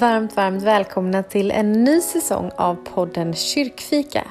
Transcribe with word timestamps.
Varmt, 0.00 0.36
varmt 0.36 0.62
välkomna 0.62 1.22
till 1.22 1.50
en 1.50 1.72
ny 1.84 2.00
säsong 2.00 2.50
av 2.56 2.74
podden 2.74 3.34
Kyrkfika. 3.34 4.24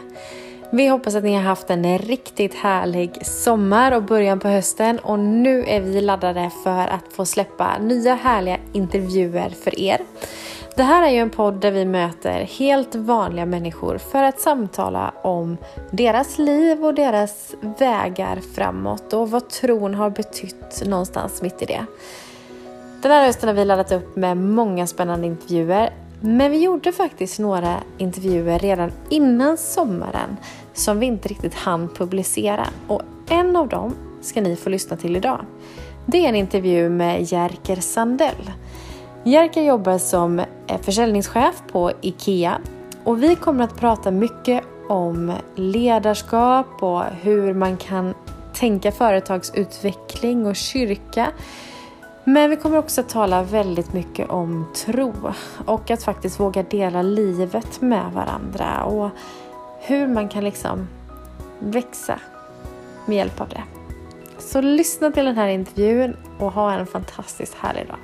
Vi 0.72 0.88
hoppas 0.88 1.16
att 1.16 1.24
ni 1.24 1.34
har 1.34 1.42
haft 1.42 1.70
en 1.70 1.98
riktigt 1.98 2.56
härlig 2.56 3.26
sommar 3.26 3.92
och 3.92 4.04
början 4.04 4.40
på 4.40 4.48
hösten 4.48 5.00
och 5.00 5.20
nu 5.20 5.66
är 5.68 5.82
vi 5.82 6.02
laddade 6.02 6.52
för 6.64 6.88
att 6.88 7.14
få 7.14 7.26
släppa 7.26 7.78
nya 7.78 8.16
härliga 8.16 8.58
intervjuer 8.74 9.50
för 9.50 9.80
er. 9.80 10.02
Det 10.76 10.84
här 10.84 11.08
är 11.08 11.10
ju 11.10 11.18
en 11.18 11.30
podd 11.30 11.62
där 11.62 11.72
vi 11.72 11.86
möter 11.86 12.42
helt 12.60 12.96
vanliga 12.96 13.46
människor 13.46 13.98
för 13.98 14.24
att 14.24 14.40
samtala 14.40 15.14
om 15.24 15.58
deras 15.92 16.38
liv 16.38 16.86
och 16.86 16.94
deras 16.94 17.56
vägar 17.80 18.40
framåt 18.56 19.14
och 19.14 19.32
vad 19.32 19.50
tron 19.50 19.96
har 19.96 20.10
betytt 20.10 20.84
någonstans 20.86 21.42
mitt 21.42 21.62
i 21.62 21.66
det. 21.66 21.86
Den 23.02 23.12
här 23.12 23.26
hösten 23.26 23.50
har 23.50 23.56
vi 23.56 23.66
laddat 23.66 23.92
upp 23.92 24.16
med 24.16 24.38
många 24.38 24.88
spännande 24.88 25.28
intervjuer. 25.28 25.94
Men 26.22 26.52
vi 26.52 26.64
gjorde 26.64 26.92
faktiskt 26.92 27.40
några 27.40 27.76
intervjuer 27.98 28.60
redan 28.60 28.92
innan 29.10 29.58
sommaren 29.58 30.38
som 30.74 31.00
vi 31.00 31.06
inte 31.06 31.28
riktigt 31.28 31.54
hann 31.54 31.90
publicera. 31.90 32.68
Och 32.88 33.02
en 33.30 33.56
av 33.56 33.68
dem 33.68 33.96
ska 34.22 34.42
ni 34.42 34.56
få 34.56 34.70
lyssna 34.70 34.98
till 34.98 35.16
idag. 35.16 35.46
Det 36.06 36.26
är 36.26 36.30
en 36.30 36.36
intervju 36.36 36.90
med 36.90 37.32
Jerker 37.32 37.76
Sandell. 37.76 38.52
Jerker 39.24 39.62
jobbar 39.62 39.98
som 39.98 40.40
eh, 40.40 40.82
försäljningschef 40.82 41.64
på 41.72 41.92
IKEA 42.02 42.62
och 43.04 43.24
vi 43.24 43.36
kommer 43.36 43.64
att 43.64 43.80
prata 43.80 44.12
mycket 44.12 44.64
om 44.90 45.34
ledarskap 45.56 46.84
och 46.84 47.04
hur 47.22 47.54
man 47.54 47.78
kan 47.78 48.14
tänka 48.54 48.92
företagsutveckling 48.92 50.46
och 50.46 50.56
kyrka 50.56 51.32
men 52.28 52.50
vi 52.50 52.56
kommer 52.56 52.78
också 52.78 53.02
att 53.02 53.10
tala 53.10 53.44
väldigt 53.44 53.94
mycket 53.94 54.30
om 54.30 54.66
tro 54.76 55.14
och 55.66 55.92
att 55.92 56.04
faktiskt 56.04 56.40
våga 56.40 56.64
dela 56.64 57.02
livet 57.02 57.82
med 57.82 58.12
varandra 58.14 58.84
och 58.84 59.10
hur 59.80 60.08
man 60.08 60.30
kan 60.30 60.44
liksom 60.44 60.88
växa 61.60 62.20
med 63.06 63.18
hjälp 63.18 63.42
av 63.42 63.50
det. 63.50 63.64
Så 64.38 64.62
lyssna 64.62 65.12
till 65.12 65.26
den 65.26 65.36
här 65.36 65.48
intervjun 65.48 66.16
och 66.40 66.52
ha 66.52 66.74
en 66.74 66.86
fantastiskt 66.86 67.56
härlig 67.56 67.88
dag. 67.88 68.00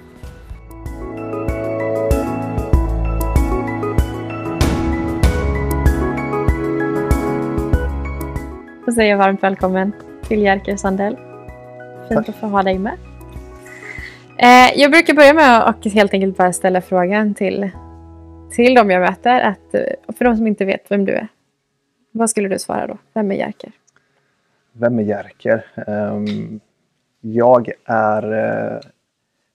Jag 8.85 8.95
säger 8.95 9.15
varmt 9.15 9.43
välkommen 9.43 9.91
till 10.27 10.41
Jerker 10.41 10.77
Sandell. 10.77 11.17
Fint 12.09 12.29
att 12.29 12.35
få 12.35 12.47
ha 12.47 12.63
dig 12.63 12.79
med. 12.79 12.97
Eh, 14.37 14.79
jag 14.79 14.91
brukar 14.91 15.13
börja 15.13 15.33
med 15.33 15.67
att 15.69 15.85
helt 15.85 16.13
enkelt 16.13 16.37
bara 16.37 16.53
ställa 16.53 16.81
frågan 16.81 17.33
till, 17.33 17.69
till 18.51 18.75
de 18.75 18.89
jag 18.89 19.01
möter. 19.01 19.41
Att, 19.41 19.75
eh, 19.75 20.13
för 20.17 20.25
de 20.25 20.37
som 20.37 20.47
inte 20.47 20.65
vet 20.65 20.91
vem 20.91 21.05
du 21.05 21.13
är. 21.13 21.27
Vad 22.11 22.29
skulle 22.29 22.49
du 22.49 22.59
svara 22.59 22.87
då? 22.87 22.97
Vem 23.13 23.31
är 23.31 23.35
Jerker? 23.35 23.71
Vem 24.71 24.99
är 24.99 25.03
Jerker? 25.03 25.65
Um, 25.87 26.59
jag 27.21 27.71
är 27.85 28.33
uh, 28.33 28.79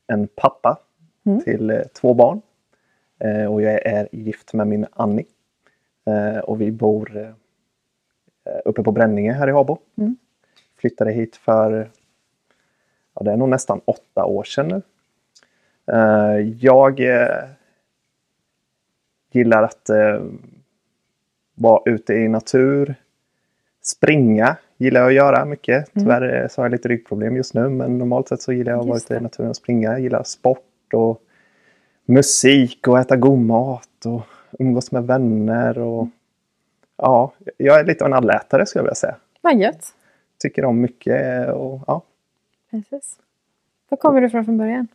en 0.06 0.28
pappa 0.28 0.78
mm. 1.26 1.40
till 1.40 1.70
uh, 1.70 1.82
två 1.82 2.14
barn. 2.14 2.40
Uh, 3.24 3.52
och 3.52 3.62
jag 3.62 3.86
är 3.86 4.08
gift 4.12 4.54
med 4.54 4.66
min 4.66 4.86
Annie. 4.92 5.26
och 6.44 6.60
vi 6.60 6.72
bor 6.72 7.34
uppe 8.64 8.82
på 8.82 8.92
Bränninge 8.92 9.32
här 9.32 9.48
i 9.48 9.52
Habo. 9.52 9.78
Mm. 9.98 10.16
Flyttade 10.80 11.12
hit 11.12 11.36
för 11.36 11.90
ja, 13.18 13.24
det 13.24 13.32
är 13.32 13.36
nog 13.36 13.48
nästan 13.48 13.80
åtta 13.84 14.24
år 14.24 14.44
sedan 14.44 14.68
nu. 14.68 14.82
Uh, 15.92 16.40
jag 16.60 17.00
uh, 17.00 17.48
gillar 19.32 19.62
att 19.62 19.90
uh, 19.90 20.22
vara 21.54 21.82
ute 21.84 22.14
i 22.14 22.28
natur. 22.28 22.94
Springa 23.82 24.56
gillar 24.76 25.00
jag 25.00 25.08
att 25.08 25.14
göra 25.14 25.44
mycket. 25.44 25.96
Mm. 25.96 26.04
Tyvärr 26.04 26.48
så 26.48 26.60
har 26.60 26.66
jag 26.66 26.72
lite 26.72 26.88
ryggproblem 26.88 27.36
just 27.36 27.54
nu 27.54 27.68
men 27.68 27.98
normalt 27.98 28.28
sett 28.28 28.42
så 28.42 28.52
gillar 28.52 28.72
jag 28.72 28.80
att 28.80 28.86
vara 28.86 28.96
ute 28.96 29.14
i 29.14 29.20
naturen 29.20 29.50
och 29.50 29.56
springa. 29.56 29.90
Jag 29.90 30.00
gillar 30.00 30.22
sport 30.22 30.94
och 30.94 31.22
musik 32.04 32.88
och 32.88 32.98
äta 32.98 33.16
god 33.16 33.38
mat 33.38 34.06
och 34.06 34.22
umgås 34.58 34.92
med 34.92 35.06
vänner. 35.06 35.78
Och, 35.78 36.08
ja, 36.96 37.32
jag 37.56 37.80
är 37.80 37.84
lite 37.84 38.04
av 38.04 38.10
en 38.10 38.16
allätare 38.16 38.66
skulle 38.66 38.80
jag 38.80 38.84
vilja 38.84 38.94
säga. 38.94 39.16
Vad 39.40 39.58
gött! 39.58 39.86
Tycker 40.38 40.64
om 40.64 40.80
mycket 40.80 41.48
och 41.48 41.80
ja, 41.86 42.02
Precis. 42.70 43.18
Var 43.88 43.98
kommer 43.98 44.20
du 44.20 44.26
ifrån 44.26 44.44
från 44.44 44.58
början? 44.58 44.88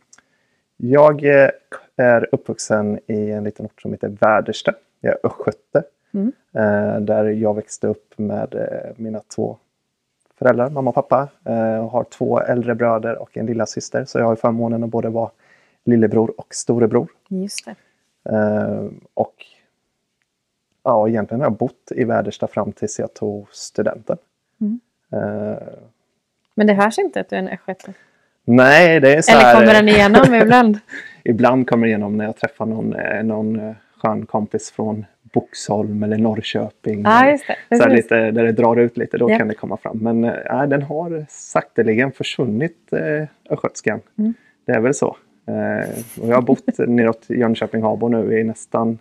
Jag 0.76 1.24
eh, 1.24 1.50
är 1.96 2.28
uppvuxen 2.32 3.00
i 3.06 3.30
en 3.30 3.44
liten 3.44 3.66
ort 3.66 3.82
som 3.82 3.92
heter 3.92 4.08
Väderstad. 4.08 4.74
Jag 5.00 5.12
är 5.12 5.26
östgöte. 5.26 5.82
Mm. 6.14 6.32
Eh, 6.52 7.00
där 7.00 7.24
jag 7.24 7.54
växte 7.54 7.86
upp 7.86 8.18
med 8.18 8.54
eh, 8.54 8.92
mina 8.96 9.20
två 9.20 9.56
föräldrar, 10.34 10.70
mamma 10.70 10.90
och 10.90 10.94
pappa. 10.94 11.28
Och 11.80 11.90
har 11.90 12.04
två 12.04 12.40
äldre 12.40 12.74
bröder 12.74 13.18
och 13.18 13.36
en 13.36 13.46
lilla 13.46 13.66
syster. 13.66 14.04
Så 14.04 14.18
jag 14.18 14.26
har 14.26 14.36
förmånen 14.36 14.84
att 14.84 14.90
både 14.90 15.08
vara 15.08 15.30
lillebror 15.84 16.40
och 16.40 16.54
storebror. 16.54 17.08
Just 17.28 17.64
det. 17.64 17.74
Och 19.14 19.34
ja, 20.82 21.08
egentligen 21.08 21.40
har 21.40 21.46
jag 21.46 21.56
bott 21.56 21.92
i 21.94 22.04
Väderstad 22.04 22.46
fram 22.46 22.72
tills 22.72 22.98
jag 22.98 23.14
tog 23.14 23.48
studenten. 23.50 24.16
Mm. 24.60 24.80
Men 26.54 26.66
det 26.66 26.74
hörs 26.74 26.98
inte 26.98 27.20
att 27.20 27.30
du 27.30 27.36
är 27.36 27.40
en 27.40 27.48
östgöte? 27.48 27.92
Nej, 28.44 29.00
det 29.00 29.14
är 29.14 29.22
så 29.22 29.32
Eller 29.32 29.54
kommer 29.54 29.74
den 29.74 29.88
igenom 29.88 30.34
ibland? 30.42 30.78
ibland 31.24 31.68
kommer 31.68 31.86
den 31.86 31.90
igenom 31.90 32.16
när 32.16 32.24
jag 32.24 32.36
träffar 32.36 32.66
någon, 32.66 32.94
eh, 32.94 33.22
någon 33.22 33.60
eh, 33.60 33.74
skön 34.02 34.26
kompis 34.26 34.70
från 34.70 35.06
Boxholm 35.22 36.02
eller 36.02 36.18
Norrköping. 36.18 37.02
Ah, 37.06 37.30
just 37.30 37.44
det. 37.68 37.76
Så 37.76 37.88
lite, 37.88 38.30
där 38.30 38.44
det 38.44 38.52
drar 38.52 38.76
ut 38.76 38.96
lite, 38.96 39.18
då 39.18 39.30
ja. 39.30 39.38
kan 39.38 39.48
det 39.48 39.54
komma 39.54 39.76
fram. 39.76 39.98
Men 39.98 40.24
äh, 40.24 40.62
den 40.66 40.82
har 40.82 41.26
sakteligen 41.28 42.12
försvunnit, 42.12 42.92
äh, 42.92 43.28
östgötskan. 43.50 44.00
Mm. 44.18 44.34
Det 44.66 44.72
är 44.72 44.80
väl 44.80 44.94
så. 44.94 45.16
Äh, 45.46 45.88
och 46.22 46.28
jag 46.28 46.34
har 46.34 46.42
bott 46.42 46.78
neråt 46.78 47.24
Jönköping-Habo 47.28 48.08
nu 48.08 48.38
i 48.38 48.44
nästan 48.44 48.98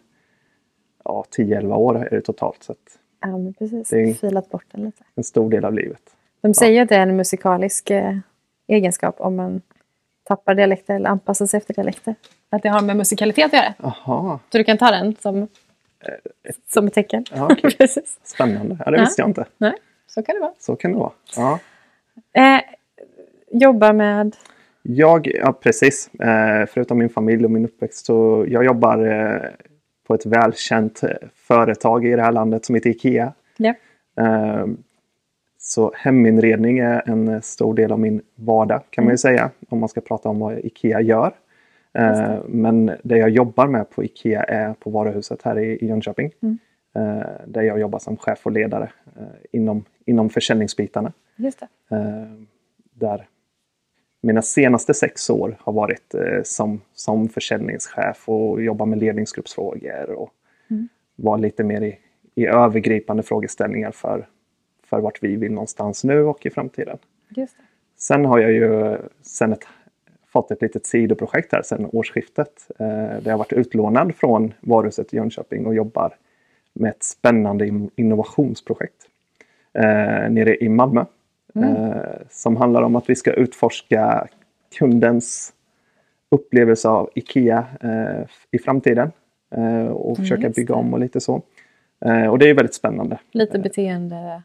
ja, 1.05 1.25
10-11 1.37 1.75
år 1.75 1.95
är 1.95 2.09
det 2.09 2.21
totalt. 2.21 2.63
Så 2.63 2.75
ja, 3.21 3.37
men 3.37 3.53
precis. 3.53 3.89
Det 3.89 4.01
är 4.01 4.13
Filat 4.13 4.49
bort 4.49 4.65
den 4.71 4.85
lite. 4.85 5.03
En 5.15 5.23
stor 5.23 5.49
del 5.49 5.65
av 5.65 5.73
livet. 5.73 6.01
De 6.43 6.53
säger 6.53 6.77
ja. 6.77 6.83
att 6.83 6.89
det 6.89 6.95
är 6.95 7.01
en 7.01 7.15
musikalisk 7.15 7.89
eh, 7.89 8.17
egenskap 8.67 9.15
om 9.17 9.35
man 9.35 9.61
tappar 10.23 10.55
dialekter 10.55 10.95
eller 10.95 11.09
anpassar 11.09 11.45
sig 11.45 11.57
efter 11.57 11.73
dialekter. 11.73 12.15
Att 12.49 12.63
det 12.63 12.69
har 12.69 12.81
med 12.81 12.97
musikalitet 12.97 13.45
att 13.45 13.53
göra. 13.53 13.73
Aha. 13.83 14.39
Så 14.51 14.57
du 14.57 14.63
kan 14.63 14.77
ta 14.77 14.91
den 14.91 15.15
som, 15.15 15.37
eh, 15.41 15.47
som 16.67 16.87
ett 16.87 16.93
tecken. 16.93 17.25
Ja, 17.31 17.45
okay. 17.45 17.71
Precis. 17.77 18.19
Spännande, 18.23 18.77
ja, 18.85 18.91
det 18.91 18.99
visste 18.99 19.21
ja. 19.21 19.23
jag 19.23 19.29
inte. 19.29 19.45
Nej, 19.57 19.73
så 20.07 20.23
kan 20.23 20.35
det 20.35 20.41
vara. 20.41 20.53
Så 20.59 20.75
kan 20.75 20.91
det 20.91 20.97
vara. 20.97 21.11
Ja. 21.35 21.59
Eh, 22.33 22.61
jobbar 23.51 23.93
med? 23.93 24.35
Jag, 24.81 25.27
ja 25.27 25.53
precis. 25.53 26.13
Eh, 26.13 26.65
förutom 26.65 26.97
min 26.97 27.09
familj 27.09 27.45
och 27.45 27.51
min 27.51 27.65
uppväxt 27.65 28.05
så 28.05 28.45
jag 28.47 28.65
jobbar 28.65 29.05
eh, 29.05 29.49
på 30.07 30.13
ett 30.13 30.25
välkänt 30.25 31.03
eh, 31.03 31.09
företag 31.35 32.05
i 32.05 32.15
det 32.15 32.21
här 32.21 32.31
landet 32.31 32.65
som 32.65 32.75
heter 32.75 32.89
IKEA. 32.89 33.33
Ja. 33.57 33.73
Eh, 35.63 35.65
så 35.65 35.91
heminredning 35.95 36.79
är 36.79 37.09
en 37.09 37.41
stor 37.41 37.73
del 37.73 37.91
av 37.91 37.99
min 37.99 38.21
vardag 38.35 38.81
kan 38.89 39.03
man 39.03 39.09
ju 39.09 39.11
mm. 39.11 39.17
säga 39.17 39.51
om 39.69 39.79
man 39.79 39.89
ska 39.89 40.01
prata 40.01 40.29
om 40.29 40.39
vad 40.39 40.57
IKEA 40.57 41.01
gör. 41.01 41.33
Eh, 41.93 42.37
men 42.47 42.91
det 43.03 43.17
jag 43.17 43.29
jobbar 43.29 43.67
med 43.67 43.89
på 43.89 44.03
IKEA 44.03 44.43
är 44.43 44.73
på 44.73 44.89
varuhuset 44.89 45.41
här 45.41 45.59
i, 45.59 45.85
Jönköping. 45.85 46.31
Mm. 46.41 46.57
Eh, 46.95 47.27
där 47.47 47.61
jag 47.61 47.79
jobbar 47.79 47.99
som 47.99 48.17
chef 48.17 48.45
och 48.45 48.51
ledare 48.51 48.91
eh, 49.15 49.23
inom, 49.51 49.85
inom 50.05 50.29
försäljningsbitarna. 50.29 51.13
Där 52.93 53.27
mina 54.21 54.41
senaste 54.41 54.93
sex 54.93 55.29
år 55.29 55.57
har 55.59 55.73
varit 55.73 56.15
som, 56.43 56.81
som 56.93 57.29
försäljningschef 57.29 58.29
och 58.29 58.61
jobba 58.61 58.85
med 58.85 58.99
ledningsgruppsfrågor 58.99 60.09
och 60.09 60.29
mm. 60.69 60.87
vara 61.15 61.37
lite 61.37 61.63
mer 61.63 61.81
i, 61.81 61.99
i 62.35 62.45
övergripande 62.45 63.23
frågeställningar 63.23 63.91
för 63.91 64.27
för 64.85 64.99
vart 64.99 65.23
vi 65.23 65.35
vill 65.35 65.51
någonstans 65.51 66.03
nu 66.03 66.23
och 66.23 66.45
i 66.45 66.49
framtiden. 66.49 66.97
Sen 67.97 68.25
har 68.25 68.39
jag 68.39 68.51
ju 68.51 68.97
sen 69.21 69.53
ett, 69.53 69.67
fått 70.27 70.51
ett 70.51 70.61
litet 70.61 70.85
sidoprojekt 70.85 71.51
här 71.51 71.61
sen 71.61 71.89
årsskiftet. 71.91 72.67
Eh, 72.79 72.85
där 72.85 73.29
jag 73.29 73.37
varit 73.37 73.53
utlånad 73.53 74.15
från 74.15 74.53
varuhuset 74.59 75.13
i 75.13 75.17
Jönköping 75.17 75.65
och 75.65 75.75
jobbar 75.75 76.15
med 76.73 76.89
ett 76.89 77.03
spännande 77.03 77.89
innovationsprojekt 77.95 79.07
eh, 79.73 80.29
nere 80.29 80.57
i 80.63 80.69
Malmö. 80.69 81.05
Mm. 81.55 81.75
Eh, 81.75 82.01
som 82.29 82.57
handlar 82.57 82.81
om 82.81 82.95
att 82.95 83.09
vi 83.09 83.15
ska 83.15 83.33
utforska 83.33 84.27
kundens 84.77 85.53
upplevelse 86.29 86.89
av 86.89 87.09
IKEA 87.15 87.65
eh, 87.81 88.25
i 88.51 88.59
framtiden. 88.59 89.11
Eh, 89.55 89.87
och 89.87 90.17
försöka 90.17 90.49
bygga 90.49 90.75
om 90.75 90.93
och 90.93 90.99
lite 90.99 91.19
så. 91.19 91.41
Eh, 92.05 92.27
och 92.27 92.39
det 92.39 92.49
är 92.49 92.53
väldigt 92.53 92.73
spännande. 92.73 93.19
Lite 93.31 93.59
beteende 93.59 94.41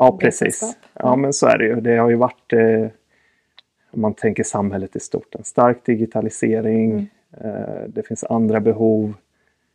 Ja, 0.00 0.18
precis. 0.20 0.76
Ja, 0.94 1.16
men 1.16 1.32
så 1.32 1.46
är 1.46 1.58
det 1.58 1.64
ju. 1.64 1.80
Det 1.80 1.96
har 1.96 2.10
ju 2.10 2.16
varit, 2.16 2.52
eh, 2.52 2.86
om 3.90 4.00
man 4.00 4.14
tänker 4.14 4.42
samhället 4.42 4.96
i 4.96 5.00
stort, 5.00 5.34
en 5.34 5.44
stark 5.44 5.84
digitalisering, 5.84 6.92
mm. 6.92 7.06
Eh, 7.40 7.88
det 7.88 8.06
finns 8.06 8.24
andra 8.24 8.60
behov 8.60 9.14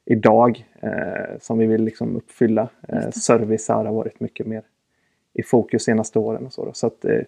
idag 0.05 0.65
eh, 0.79 1.39
som 1.39 1.57
vi 1.57 1.65
vill 1.65 1.83
liksom 1.83 2.15
uppfylla. 2.15 2.69
Eh, 2.87 3.09
service 3.09 3.67
har 3.67 3.91
varit 3.91 4.19
mycket 4.19 4.47
mer 4.47 4.63
i 5.33 5.43
fokus 5.43 5.83
senaste 5.83 6.19
åren. 6.19 6.45
Och 6.45 6.53
så, 6.53 6.69
så 6.73 6.87
att, 6.87 7.05
eh, 7.05 7.21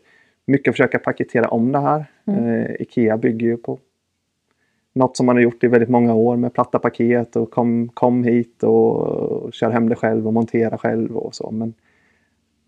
mycket 0.45 0.73
försöka 0.73 0.99
paketera 0.99 1.47
om 1.47 1.71
det 1.71 1.79
här. 1.79 2.05
Mm. 2.25 2.45
Eh, 2.45 2.71
Ikea 2.79 3.17
bygger 3.17 3.47
ju 3.47 3.57
på 3.57 3.79
något 4.93 5.17
som 5.17 5.25
man 5.25 5.35
har 5.35 5.43
gjort 5.43 5.63
i 5.63 5.67
väldigt 5.67 5.89
många 5.89 6.13
år 6.13 6.35
med 6.35 6.53
platta 6.53 6.79
paket 6.79 7.35
och 7.35 7.51
kom, 7.51 7.89
kom 7.93 8.23
hit 8.23 8.63
och, 8.63 8.97
och 8.97 9.53
kör 9.53 9.69
hem 9.69 9.89
det 9.89 9.95
själv 9.95 10.27
och 10.27 10.33
montera 10.33 10.77
själv 10.77 11.17
och 11.17 11.35
så. 11.35 11.51
Men 11.51 11.73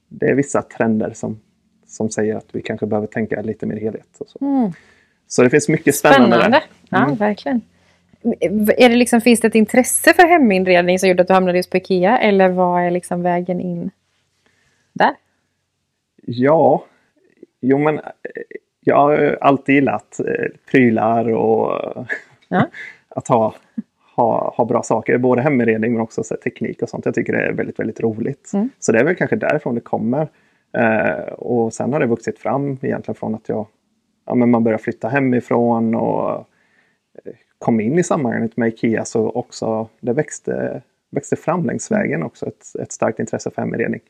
det 0.10 0.26
är 0.26 0.36
vissa 0.36 0.62
trender 0.62 1.14
som, 1.14 1.40
som 1.88 2.10
säger 2.10 2.36
att 2.36 2.48
vi 2.52 2.62
kanske 2.62 2.86
behöver 2.86 3.08
tänka 3.08 3.42
lite 3.42 3.66
mer 3.66 3.78
helhet. 3.78 4.18
Och 4.18 4.30
så. 4.30 4.46
Mm. 4.46 4.72
så 5.28 5.44
det 5.44 5.50
finns 5.50 5.70
mycket 5.70 5.96
spännande, 5.96 6.36
spännande. 6.36 6.58
där. 6.58 6.64
Ja, 6.98 7.04
mm. 7.04 7.16
verkligen. 7.16 7.62
Är 8.78 8.90
det 8.90 8.96
liksom, 8.96 9.22
finns 9.22 9.40
det 9.40 9.48
ett 9.48 9.56
intresse 9.56 10.14
för 10.14 10.24
heminredning 10.24 11.00
som 11.00 11.10
gjorde 11.10 11.22
att 11.22 11.28
du 11.28 11.34
hamnade 11.34 11.58
just 11.58 11.72
på 11.72 11.78
Ikea? 11.78 12.18
Eller 12.18 12.50
vad 12.50 12.84
är 12.84 12.92
liksom 12.92 13.22
vägen 13.22 13.62
in 13.62 13.92
där? 14.94 15.16
Ja, 16.26 16.86
jo 17.62 17.78
men 17.78 18.00
jag 18.80 18.96
har 18.96 19.38
alltid 19.42 19.76
gillat 19.76 20.20
eh, 20.20 20.46
prylar 20.72 21.30
och 21.30 22.08
ja. 22.48 22.68
att 23.10 23.28
ha, 23.28 23.56
ha, 24.20 24.54
ha 24.58 24.66
bra 24.66 24.84
saker. 24.84 25.18
Både 25.18 25.42
heminredning 25.42 25.94
men 25.94 26.02
också 26.02 26.24
så 26.24 26.36
teknik 26.36 26.82
och 26.82 26.90
sånt. 26.90 27.06
Jag 27.06 27.16
tycker 27.16 27.34
det 27.34 27.46
är 27.46 27.52
väldigt, 27.52 27.80
väldigt 27.80 28.00
roligt. 28.00 28.52
Mm. 28.54 28.70
Så 28.80 28.92
det 28.92 29.00
är 29.00 29.04
väl 29.04 29.16
kanske 29.16 29.36
därifrån 29.36 29.76
det 29.76 29.82
kommer. 29.82 30.28
Eh, 30.78 31.34
och 31.34 31.74
sen 31.74 31.94
har 31.94 32.00
det 32.00 32.06
vuxit 32.06 32.40
fram 32.40 32.78
egentligen 32.82 33.16
från 33.16 33.36
att 33.36 33.50
jag 33.50 33.68
ja, 34.26 34.36
men 34.36 34.50
man 34.50 34.64
började 34.64 34.84
flytta 34.84 35.08
hemifrån 35.08 35.96
och 35.96 36.32
eh, 36.32 37.34
kom 37.60 37.80
in 37.80 38.00
i 38.00 38.04
sammanhanget 38.04 38.58
med 38.58 38.68
Ikea 38.68 39.06
så 39.06 39.30
också 39.30 39.88
det 40.00 40.14
växte, 40.14 40.82
växte 41.12 41.36
fram 41.36 41.66
längs 41.66 41.92
vägen 41.92 42.24
också 42.24 42.48
ett, 42.48 42.76
ett 42.82 42.92
starkt 42.92 43.20
intresse 43.20 43.52
för 43.52 43.62
heminredning. 43.62 44.02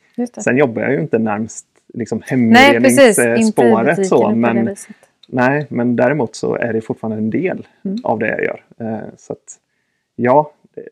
Sen 0.43 0.57
jobbar 0.57 0.81
jag 0.81 0.91
ju 0.91 0.99
inte 0.99 1.19
närmst 1.19 1.65
liksom 1.93 2.21
heminredningsspåret 2.25 4.07
så 4.07 4.35
men, 4.35 4.75
nej, 5.27 5.65
men 5.69 5.95
däremot 5.95 6.35
så 6.35 6.55
är 6.55 6.73
det 6.73 6.81
fortfarande 6.81 7.17
en 7.17 7.29
del 7.29 7.67
mm. 7.85 7.97
av 8.03 8.19
det 8.19 8.27
jag 8.27 8.43
gör. 8.43 8.63
Eh, 8.79 9.07
så 9.17 9.33
att, 9.33 9.59
ja, 10.21 10.51
det, 10.75 10.87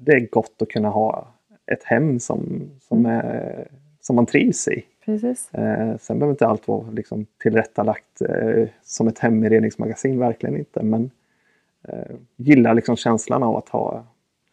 det, 0.00 0.12
är 0.12 0.28
gott 0.30 0.62
att 0.62 0.68
kunna 0.68 0.88
ha 0.88 1.28
ett 1.66 1.84
hem 1.84 2.20
som, 2.20 2.70
som, 2.88 2.98
mm. 2.98 3.10
är, 3.12 3.68
som 4.00 4.16
man 4.16 4.26
trivs 4.26 4.68
i. 4.68 4.84
Precis. 5.04 5.54
Eh, 5.54 5.96
sen 6.00 6.18
behöver 6.18 6.32
inte 6.32 6.46
allt 6.46 6.68
vara 6.68 6.90
liksom 6.90 7.26
tillrättalagt 7.42 8.20
eh, 8.20 8.68
som 8.82 9.08
ett 9.08 9.18
heminredningsmagasin, 9.18 10.18
verkligen 10.18 10.56
inte. 10.56 10.82
Men 10.82 11.10
eh, 11.88 12.16
gillar 12.36 12.74
liksom 12.74 12.96
känslan 12.96 13.42
av 13.42 13.56
att 13.56 13.68
ha, 13.68 14.04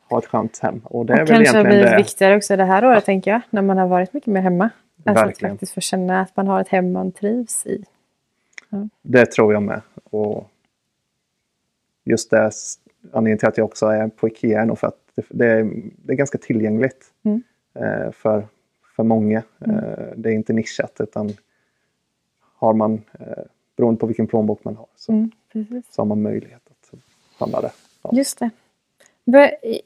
ha 0.09 0.17
ett 0.17 0.25
skönt 0.25 0.59
hem. 0.59 0.81
Och 0.83 1.05
det 1.05 1.13
och 1.13 1.19
är 1.19 1.25
väl 1.25 1.35
kanske 1.35 1.57
har 1.57 1.65
blivit 1.65 1.89
det... 1.89 1.97
viktigare 1.97 2.37
också 2.37 2.55
det 2.55 2.65
här 2.65 2.85
året, 2.85 2.95
ja. 2.95 3.01
tänker 3.01 3.31
jag, 3.31 3.41
när 3.49 3.61
man 3.61 3.77
har 3.77 3.87
varit 3.87 4.13
mycket 4.13 4.33
mer 4.33 4.41
hemma. 4.41 4.69
Alltså 5.05 5.25
att 5.25 5.37
faktiskt 5.37 5.73
få 5.73 5.81
känna 5.81 6.21
att 6.21 6.35
man 6.35 6.47
har 6.47 6.61
ett 6.61 6.67
hem 6.67 6.91
man 6.91 7.11
trivs 7.11 7.65
i. 7.65 7.83
Ja. 8.69 8.87
Det 9.01 9.25
tror 9.25 9.53
jag 9.53 9.63
med. 9.63 9.81
Och 10.03 10.49
just 12.03 12.29
det, 12.31 12.51
anledningen 13.11 13.37
till 13.37 13.47
att 13.47 13.57
jag 13.57 13.65
också 13.65 13.85
är 13.85 14.07
på 14.07 14.27
Ikea 14.27 14.61
är 14.61 14.65
nog 14.65 14.79
för 14.79 14.87
att 14.87 14.97
det, 15.15 15.25
det, 15.29 15.45
är, 15.45 15.71
det 16.05 16.13
är 16.13 16.17
ganska 16.17 16.37
tillgängligt 16.37 17.05
mm. 17.23 17.43
eh, 17.75 18.11
för 18.11 18.47
för 18.95 19.03
många. 19.03 19.43
Mm. 19.65 19.77
Eh, 19.77 20.05
det 20.15 20.29
är 20.29 20.33
inte 20.33 20.53
nischat 20.53 20.95
utan 20.99 21.29
har 22.57 22.73
man, 22.73 23.01
eh, 23.19 23.43
beroende 23.77 23.99
på 23.99 24.05
vilken 24.05 24.27
plånbok 24.27 24.63
man 24.63 24.75
har, 24.75 24.87
så, 24.95 25.11
mm, 25.11 25.31
så 25.91 26.01
har 26.01 26.05
man 26.05 26.21
möjlighet 26.21 26.61
att 26.69 26.99
handla 27.39 27.61
det. 27.61 27.71
Ja. 28.01 28.09
Just 28.13 28.39
det. 28.39 28.49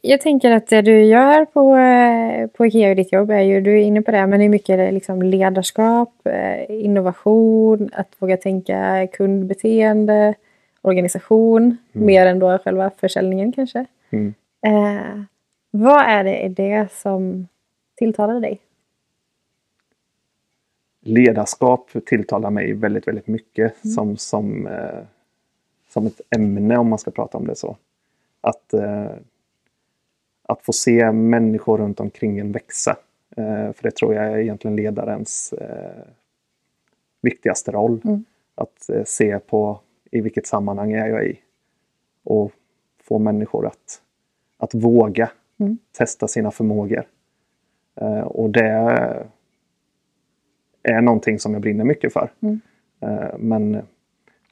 Jag 0.02 0.22
tänker 0.22 0.52
att 0.52 0.68
det 0.68 0.82
du 0.82 1.04
gör 1.04 1.46
på, 1.46 1.78
på 2.58 2.66
IKEA 2.66 2.92
i 2.92 2.96
ditt 2.96 3.14
jobb 3.14 3.32
är 3.32 3.42
ju, 3.42 3.62
du 3.62 3.72
är 3.72 3.82
inne 3.82 4.02
på 4.02 4.12
det, 4.12 4.28
men 4.28 4.40
det 4.40 4.46
är 4.46 4.50
mycket 4.50 4.94
liksom 4.94 5.22
ledarskap, 5.22 6.28
innovation, 6.70 7.90
att 7.94 8.16
våga 8.20 8.38
tänka 8.38 9.08
kundbeteende, 9.14 10.34
organisation, 10.86 11.78
mm. 11.94 12.06
mer 12.06 12.26
än 12.26 12.40
då 12.40 12.58
själva 12.58 12.92
försäljningen 12.98 13.52
kanske. 13.52 13.86
Mm. 14.10 14.34
Eh, 14.62 15.22
vad 15.72 16.02
är 16.02 16.24
det 16.24 16.42
i 16.42 16.50
det 16.50 16.92
som 16.92 17.48
tilltalar 17.96 18.40
dig? 18.40 18.60
ledarskap 21.06 21.90
tilltalar 22.06 22.50
mig 22.50 22.74
väldigt, 22.74 23.08
väldigt 23.08 23.28
mycket 23.28 23.84
mm. 23.84 23.94
som, 23.94 24.18
som, 24.18 24.68
eh, 24.68 25.04
som 25.90 26.08
ett 26.08 26.22
ämne 26.36 26.78
om 26.78 26.90
man 26.90 27.00
ska 27.00 27.12
prata 27.12 27.38
om 27.38 27.48
det 27.48 27.56
så. 27.56 27.78
Att, 28.42 28.74
eh, 28.74 29.12
att 30.44 30.62
få 30.62 30.74
se 30.74 31.12
människor 31.12 31.78
runt 31.78 32.00
omkring 32.00 32.40
en 32.40 32.52
växa. 32.52 32.98
Eh, 33.38 33.74
för 33.74 33.84
det 33.84 33.92
tror 33.92 34.14
jag 34.14 34.26
är 34.26 34.38
egentligen 34.38 34.76
ledarens 34.76 35.54
eh, 35.54 36.04
viktigaste 37.22 37.72
roll. 37.72 38.02
Mm. 38.04 38.26
Att 38.56 38.90
eh, 38.90 39.04
se 39.04 39.40
på 39.40 39.80
i 40.16 40.22
vilket 40.22 40.48
sammanhang 40.48 40.92
är 40.92 41.08
jag 41.08 41.26
i. 41.26 41.40
Och 42.24 42.52
få 43.04 43.20
människor 43.20 43.68
att, 43.68 44.02
att 44.58 44.74
våga 44.74 45.32
mm. 45.60 45.78
testa 45.92 46.28
sina 46.28 46.52
förmågor. 46.52 47.08
Eh, 47.96 48.20
och 48.20 48.50
det 48.50 48.68
är 50.84 51.02
någonting 51.02 51.40
som 51.40 51.54
jag 51.54 51.62
brinner 51.62 51.84
mycket 51.84 52.14
för. 52.14 52.32
Mm. 52.40 52.62
Eh, 53.00 53.38
men 53.38 53.82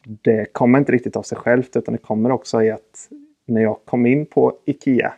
det 0.04 0.54
kommer 0.54 0.80
inte 0.80 0.92
riktigt 0.92 1.16
av 1.16 1.24
sig 1.24 1.38
självt 1.38 1.76
utan 1.76 1.94
det 1.94 1.98
kommer 1.98 2.32
också 2.32 2.64
i 2.64 2.72
att 2.72 3.10
när 3.46 3.62
jag 3.62 3.86
kom 3.86 4.06
in 4.06 4.26
på 4.26 4.58
IKEA 4.66 5.14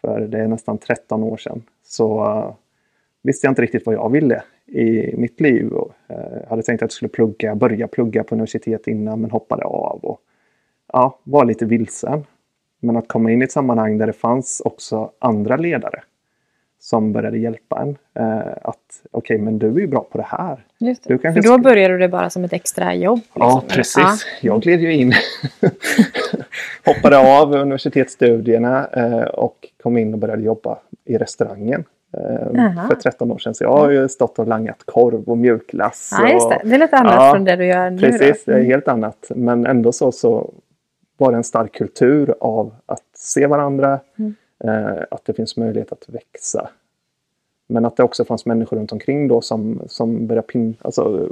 för 0.00 0.20
det 0.20 0.38
är 0.38 0.48
nästan 0.48 0.78
13 0.78 1.22
år 1.22 1.36
sedan 1.36 1.62
så 1.82 2.56
visste 3.22 3.46
jag 3.46 3.52
inte 3.52 3.62
riktigt 3.62 3.86
vad 3.86 3.94
jag 3.94 4.12
ville 4.12 4.42
i 4.66 5.16
mitt 5.16 5.40
liv. 5.40 5.68
Och, 5.68 5.92
uh, 6.10 6.48
hade 6.48 6.62
tänkt 6.62 6.78
att 6.78 6.80
jag 6.80 6.92
skulle 6.92 7.08
plugga, 7.08 7.54
börja 7.54 7.88
plugga 7.88 8.24
på 8.24 8.34
universitet 8.34 8.86
innan 8.86 9.20
men 9.20 9.30
hoppade 9.30 9.64
av. 9.64 9.98
Och, 10.02 10.20
ja, 10.92 11.18
var 11.24 11.44
lite 11.44 11.64
vilsen. 11.64 12.24
Men 12.80 12.96
att 12.96 13.08
komma 13.08 13.30
in 13.30 13.42
i 13.42 13.44
ett 13.44 13.52
sammanhang 13.52 13.98
där 13.98 14.06
det 14.06 14.12
fanns 14.12 14.62
också 14.64 15.10
andra 15.18 15.56
ledare 15.56 16.02
som 16.80 17.12
började 17.12 17.38
hjälpa 17.38 17.80
en. 17.80 17.96
Eh, 18.14 18.52
att 18.62 18.76
okej, 19.10 19.34
okay, 19.34 19.38
men 19.38 19.58
du 19.58 19.66
är 19.66 19.80
ju 19.80 19.86
bra 19.86 20.06
på 20.12 20.18
det 20.18 20.26
här. 20.28 20.64
Just 20.78 21.04
det. 21.04 21.16
Du 21.16 21.32
För 21.32 21.42
då 21.42 21.58
började 21.58 21.98
det 21.98 22.08
bara 22.08 22.30
som 22.30 22.44
ett 22.44 22.52
extra 22.52 22.94
jobb? 22.94 23.18
Liksom, 23.18 23.42
ja, 23.42 23.64
precis. 23.68 23.96
Ja. 23.96 24.16
Jag 24.40 24.62
gled 24.62 24.80
ju 24.80 24.92
in. 24.92 25.12
Hoppade 26.84 27.40
av 27.40 27.54
universitetsstudierna 27.54 28.86
eh, 28.86 29.22
och 29.22 29.68
kom 29.82 29.96
in 29.96 30.12
och 30.12 30.18
började 30.18 30.42
jobba 30.42 30.78
i 31.04 31.18
restaurangen. 31.18 31.84
Eh, 32.12 32.88
för 32.88 32.94
13 32.94 33.32
år 33.32 33.38
sedan. 33.38 33.54
Så 33.54 33.64
jag 33.64 33.72
har 33.72 33.90
ju 33.90 34.08
stått 34.08 34.38
och 34.38 34.46
langat 34.46 34.82
korv 34.84 35.28
och 35.28 35.38
mjukglass. 35.38 36.10
Ja, 36.12 36.28
just 36.28 36.48
det. 36.48 36.60
det 36.64 36.74
är 36.74 36.78
lite 36.78 36.96
annat 36.96 37.14
ja, 37.14 37.32
från 37.32 37.44
det 37.44 37.56
du 37.56 37.66
gör 37.66 37.90
nu. 37.90 37.98
Precis, 37.98 38.44
det 38.44 38.52
är 38.52 38.56
mm. 38.56 38.66
helt 38.66 38.88
annat. 38.88 39.30
Men 39.34 39.66
ändå 39.66 39.92
så, 39.92 40.12
så 40.12 40.50
var 41.16 41.30
det 41.30 41.36
en 41.36 41.44
stark 41.44 41.72
kultur 41.72 42.34
av 42.40 42.74
att 42.86 43.04
se 43.14 43.46
varandra, 43.46 44.00
mm. 44.18 44.34
Eh, 44.64 45.02
att 45.10 45.24
det 45.24 45.32
finns 45.32 45.56
möjlighet 45.56 45.92
att 45.92 46.08
växa. 46.08 46.68
Men 47.66 47.84
att 47.84 47.96
det 47.96 48.02
också 48.02 48.24
fanns 48.24 48.46
människor 48.46 48.76
runt 48.76 48.92
omkring 48.92 49.28
då 49.28 49.40
som, 49.40 49.82
som 49.86 50.26
började 50.26 50.46
pin, 50.46 50.76
alltså, 50.80 51.28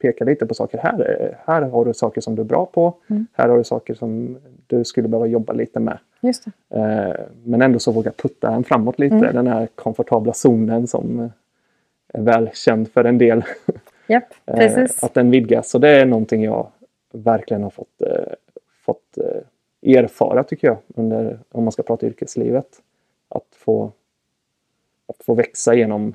peka 0.00 0.24
lite 0.24 0.46
på 0.46 0.54
saker. 0.54 0.78
Här, 0.78 1.38
här 1.46 1.62
har 1.62 1.84
du 1.84 1.94
saker 1.94 2.20
som 2.20 2.34
du 2.34 2.42
är 2.42 2.46
bra 2.46 2.66
på. 2.66 2.94
Mm. 3.10 3.26
Här 3.32 3.48
har 3.48 3.58
du 3.58 3.64
saker 3.64 3.94
som 3.94 4.38
du 4.66 4.84
skulle 4.84 5.08
behöva 5.08 5.26
jobba 5.26 5.52
lite 5.52 5.80
med. 5.80 5.98
Eh, 6.70 7.20
men 7.44 7.62
ändå 7.62 7.78
så 7.78 7.92
våga 7.92 8.12
putta 8.12 8.50
en 8.50 8.64
framåt 8.64 8.98
lite. 8.98 9.16
Mm. 9.16 9.34
Den 9.34 9.46
här 9.46 9.68
komfortabla 9.74 10.32
zonen 10.32 10.86
som 10.86 11.30
är 12.08 12.22
väl 12.22 12.50
känd 12.54 12.88
för 12.88 13.04
en 13.04 13.18
del. 13.18 13.44
Yep, 14.08 14.24
eh, 14.46 14.86
att 15.02 15.14
den 15.14 15.30
vidgas. 15.30 15.70
Så 15.70 15.78
det 15.78 15.88
är 15.88 16.06
någonting 16.06 16.44
jag 16.44 16.68
verkligen 17.12 17.62
har 17.62 17.70
fått, 17.70 18.02
eh, 18.02 18.32
fått 18.84 19.18
erfara 19.82 20.44
tycker 20.44 20.68
jag, 20.68 20.76
under, 20.94 21.38
om 21.52 21.64
man 21.64 21.72
ska 21.72 21.82
prata 21.82 22.06
yrkeslivet. 22.06 22.66
Att 23.28 23.46
få, 23.52 23.92
att 25.08 25.24
få 25.24 25.34
växa 25.34 25.74
genom 25.74 26.14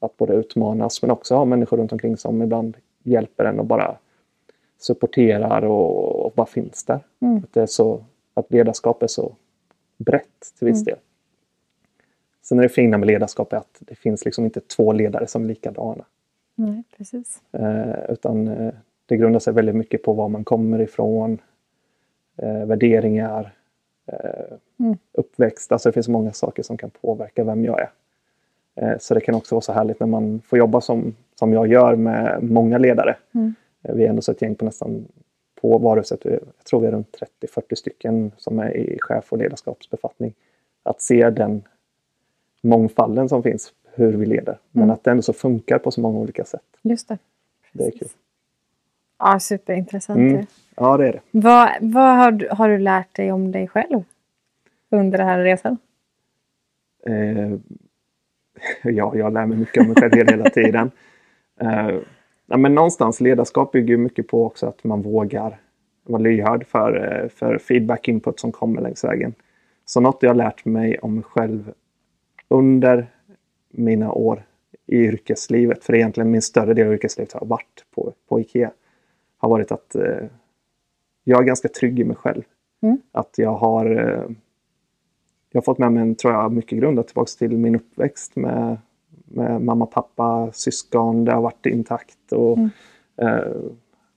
att 0.00 0.16
både 0.16 0.34
utmanas 0.34 1.02
men 1.02 1.10
också 1.10 1.34
ha 1.34 1.44
människor 1.44 1.76
runt 1.76 1.92
omkring 1.92 2.16
som 2.16 2.42
ibland 2.42 2.76
hjälper 3.02 3.44
en 3.44 3.58
och 3.58 3.66
bara 3.66 3.96
supporterar 4.78 5.64
och, 5.64 6.26
och 6.26 6.32
bara 6.32 6.46
finns 6.46 6.84
där. 6.84 7.00
Mm. 7.20 7.36
Att, 7.36 7.52
det 7.52 7.62
är 7.62 7.66
så, 7.66 8.04
att 8.34 8.52
ledarskap 8.52 9.02
är 9.02 9.06
så 9.06 9.32
brett 9.96 10.54
till 10.58 10.66
viss 10.66 10.76
mm. 10.76 10.84
del. 10.84 10.98
Sen 12.42 12.58
är 12.58 12.62
det 12.62 12.68
fina 12.68 12.98
med 12.98 13.06
ledarskap 13.06 13.52
är 13.52 13.56
att 13.56 13.76
det 13.78 13.94
finns 13.94 14.24
liksom 14.24 14.44
inte 14.44 14.60
två 14.60 14.92
ledare 14.92 15.26
som 15.26 15.44
är 15.44 15.48
likadana. 15.48 16.04
Nej, 16.54 16.82
precis. 16.96 17.42
Eh, 17.52 18.10
utan 18.10 18.48
eh, 18.48 18.74
det 19.06 19.16
grundar 19.16 19.40
sig 19.40 19.52
väldigt 19.52 19.74
mycket 19.74 20.02
på 20.02 20.12
var 20.12 20.28
man 20.28 20.44
kommer 20.44 20.80
ifrån, 20.80 21.38
eh, 22.36 22.64
värderingar, 22.66 23.54
eh, 24.06 24.56
mm. 24.78 24.98
uppväxt. 25.12 25.72
Alltså 25.72 25.88
det 25.88 25.92
finns 25.92 26.08
många 26.08 26.32
saker 26.32 26.62
som 26.62 26.76
kan 26.76 26.90
påverka 26.90 27.44
vem 27.44 27.64
jag 27.64 27.80
är. 27.80 27.90
Eh, 28.80 28.98
så 28.98 29.14
det 29.14 29.20
kan 29.20 29.34
också 29.34 29.54
vara 29.54 29.62
så 29.62 29.72
härligt 29.72 30.00
när 30.00 30.06
man 30.06 30.40
får 30.40 30.58
jobba 30.58 30.80
som, 30.80 31.16
som 31.34 31.52
jag 31.52 31.66
gör 31.66 31.96
med 31.96 32.42
många 32.42 32.78
ledare. 32.78 33.16
Mm. 33.34 33.54
Eh, 33.82 33.94
vi 33.94 34.04
är 34.04 34.08
ändå 34.08 34.22
så 34.22 34.32
ett 34.32 34.42
gäng 34.42 34.54
på 34.54 34.64
nästan 34.64 35.08
på 35.60 35.78
varuhuset, 35.78 36.24
jag 36.24 36.64
tror 36.70 36.80
vi 36.80 36.86
är 36.86 36.92
runt 36.92 37.16
30-40 37.42 37.74
stycken 37.74 38.32
som 38.36 38.58
är 38.58 38.76
i 38.76 38.98
chef 39.00 39.32
och 39.32 39.38
ledarskapsbefattning. 39.38 40.34
Att 40.82 41.02
se 41.02 41.30
den 41.30 41.62
mångfalden 42.60 43.28
som 43.28 43.42
finns, 43.42 43.72
hur 43.94 44.12
vi 44.12 44.26
leder. 44.26 44.58
Men 44.70 44.82
mm. 44.82 44.94
att 44.94 45.04
det 45.04 45.10
ändå 45.10 45.22
så 45.22 45.32
funkar 45.32 45.78
på 45.78 45.90
så 45.90 46.00
många 46.00 46.18
olika 46.18 46.44
sätt. 46.44 46.62
Just 46.82 47.08
det. 47.08 47.18
Det 47.72 47.86
är 47.86 47.90
kul. 47.90 48.08
Ja, 49.18 49.40
superintressant. 49.40 50.18
Mm. 50.18 50.46
Ja, 50.76 50.96
det 50.96 51.08
är 51.08 51.12
det. 51.12 51.20
Vad, 51.30 51.68
vad 51.80 52.16
har, 52.16 52.32
du, 52.32 52.48
har 52.50 52.68
du 52.68 52.78
lärt 52.78 53.16
dig 53.16 53.32
om 53.32 53.52
dig 53.52 53.68
själv 53.68 54.02
under 54.90 55.18
den 55.18 55.26
här 55.26 55.38
resan? 55.38 55.78
Eh, 57.06 57.58
ja, 58.82 59.12
jag 59.16 59.32
lär 59.32 59.46
mig 59.46 59.58
mycket 59.58 59.80
om 59.80 59.86
mig 59.86 59.96
själv 59.96 60.28
hela 60.28 60.50
tiden. 60.50 60.90
Eh, 61.62 61.98
ja, 62.46 62.56
men 62.56 62.74
någonstans 62.74 63.20
ledarskap 63.20 63.72
bygger 63.72 63.96
mycket 63.96 64.28
på 64.28 64.46
också 64.46 64.66
att 64.66 64.84
man 64.84 65.02
vågar 65.02 65.60
vara 66.04 66.22
lyhörd 66.22 66.66
för, 66.66 67.22
eh, 67.22 67.28
för 67.28 67.58
feedback, 67.58 68.08
input 68.08 68.40
som 68.40 68.52
kommer 68.52 68.82
längs 68.82 69.04
vägen. 69.04 69.34
Så 69.84 70.00
något 70.00 70.22
jag 70.22 70.36
lärt 70.36 70.64
mig 70.64 70.98
om 70.98 71.14
mig 71.14 71.24
själv 71.24 71.72
under 72.48 73.06
mina 73.70 74.12
år 74.12 74.42
i 74.86 74.96
yrkeslivet, 74.96 75.84
för 75.84 75.94
egentligen 75.94 76.30
min 76.30 76.42
större 76.42 76.74
del 76.74 76.86
av 76.86 76.92
yrkeslivet 76.92 77.32
har 77.32 77.46
varit 77.46 77.84
på, 77.94 78.12
på 78.28 78.40
IKEA, 78.40 78.70
har 79.38 79.48
varit 79.48 79.72
att 79.72 79.94
eh, 79.94 80.26
jag 81.24 81.40
är 81.40 81.44
ganska 81.44 81.68
trygg 81.68 82.00
i 82.00 82.04
mig 82.04 82.16
själv. 82.16 82.42
Mm. 82.82 82.98
Att 83.12 83.34
jag 83.38 83.54
har 83.54 84.08
eh, 84.08 84.30
jag 85.52 85.60
har 85.60 85.62
fått 85.62 85.78
med 85.78 85.92
mig, 85.92 86.14
tror 86.14 86.32
jag, 86.32 86.52
mycket 86.52 86.78
grundat 86.78 87.06
tillbaka 87.06 87.30
till 87.38 87.58
min 87.58 87.76
uppväxt 87.76 88.36
med, 88.36 88.76
med 89.24 89.62
mamma, 89.62 89.86
pappa, 89.86 90.50
syskon. 90.52 91.24
Det 91.24 91.32
har 91.32 91.42
varit 91.42 91.66
intakt 91.66 92.32
och 92.32 92.58
mm. 92.58 92.70
eh, 93.16 93.52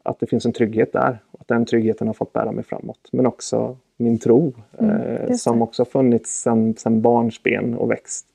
att 0.03 0.19
det 0.19 0.27
finns 0.27 0.45
en 0.45 0.53
trygghet 0.53 0.93
där. 0.93 1.19
Och 1.31 1.41
att 1.41 1.47
den 1.47 1.65
tryggheten 1.65 2.07
har 2.07 2.13
fått 2.13 2.33
bära 2.33 2.51
mig 2.51 2.63
framåt. 2.63 3.09
Men 3.11 3.25
också 3.25 3.77
min 3.97 4.19
tro 4.19 4.53
mm, 4.77 4.95
eh, 4.95 5.35
som 5.35 5.61
också 5.61 5.85
funnits 5.85 6.41
sedan, 6.41 6.75
sedan 6.77 7.01
barnsben 7.01 7.75
och 7.75 7.91
växt. 7.91 8.25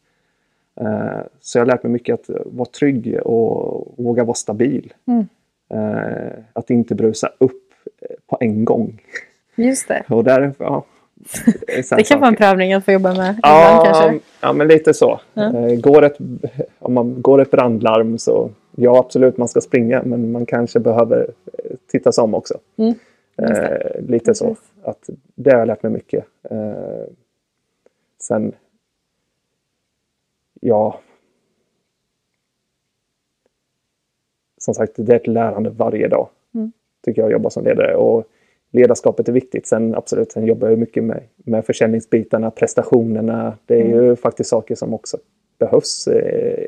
Eh, 0.81 1.21
så 1.41 1.59
jag 1.59 1.61
har 1.61 1.67
lärt 1.67 1.83
mig 1.83 1.93
mycket 1.93 2.15
att 2.15 2.37
vara 2.47 2.69
trygg 2.69 3.21
och 3.25 3.95
våga 3.97 4.25
vara 4.25 4.35
stabil. 4.35 4.95
Mm. 5.07 5.27
Eh, 5.71 6.33
att 6.53 6.71
inte 6.71 6.95
brusa 6.95 7.31
upp 7.39 7.65
på 8.27 8.37
en 8.41 8.65
gång. 8.65 9.03
Just 9.57 9.89
det. 9.89 10.05
och 10.09 10.25
där, 10.25 10.55
ja, 10.59 10.85
det 11.97 12.09
kan 12.09 12.21
vara 12.21 12.29
en 12.29 12.37
prövning 12.37 12.73
att 12.73 12.85
få 12.85 12.93
jobba 12.93 13.15
med 13.15 13.41
ja, 13.43 13.87
ibland? 13.87 14.21
Ja, 14.41 14.53
men 14.53 14.69
lite 14.69 14.95
så. 14.95 15.21
Ja. 15.35 15.43
Eh, 15.43 15.81
går 15.81 16.03
ett, 16.03 16.19
om 16.79 16.95
man 16.95 17.23
går 17.23 17.43
ett 17.43 17.51
brandlarm 17.51 18.19
så 18.19 18.51
ja, 18.77 18.99
absolut 18.99 19.37
man 19.37 19.49
ska 19.49 19.61
springa 19.61 20.03
men 20.03 20.33
man 20.33 20.47
kanske 20.47 20.81
behöver 20.81 21.31
eh, 21.53 21.77
titta 21.87 22.13
sig 22.13 22.23
om 22.23 22.35
också. 22.35 22.59
Mm. 22.77 22.95
Eh, 23.37 24.01
lite 24.01 24.25
Precis. 24.25 24.39
så. 24.39 24.57
Att 24.83 25.11
det 25.35 25.51
har 25.51 25.59
jag 25.59 25.67
lärt 25.67 25.83
mig 25.83 25.93
mycket. 25.93 26.25
Eh, 26.51 27.13
sen, 28.23 28.53
ja. 30.61 31.01
Som 34.59 34.75
sagt, 34.75 34.93
det 34.97 35.13
är 35.13 35.17
ett 35.17 35.27
lärande 35.27 35.71
varje 35.71 36.09
dag. 36.09 36.29
Mm. 36.55 36.73
Tycker 37.05 37.23
jag 37.23 37.27
att 37.27 37.33
jobba 37.33 37.51
som 37.51 37.65
ledare. 37.65 37.97
Och 37.97 38.25
ledarskapet 38.71 39.29
är 39.29 39.33
viktigt. 39.33 39.67
Sen 39.67 39.95
absolut, 39.95 40.33
sen 40.33 40.47
jobbar 40.47 40.69
jag 40.69 40.79
mycket 40.79 41.05
med, 41.05 41.23
med 41.37 41.67
försäljningsbitarna, 41.67 42.51
prestationerna. 42.51 43.59
Det 43.67 43.81
är 43.81 43.85
mm. 43.85 44.05
ju 44.05 44.17
faktiskt 44.17 44.51
saker 44.51 44.75
som 44.75 44.95
också 44.95 45.19
behövs 45.59 46.09
eh, 46.09 46.67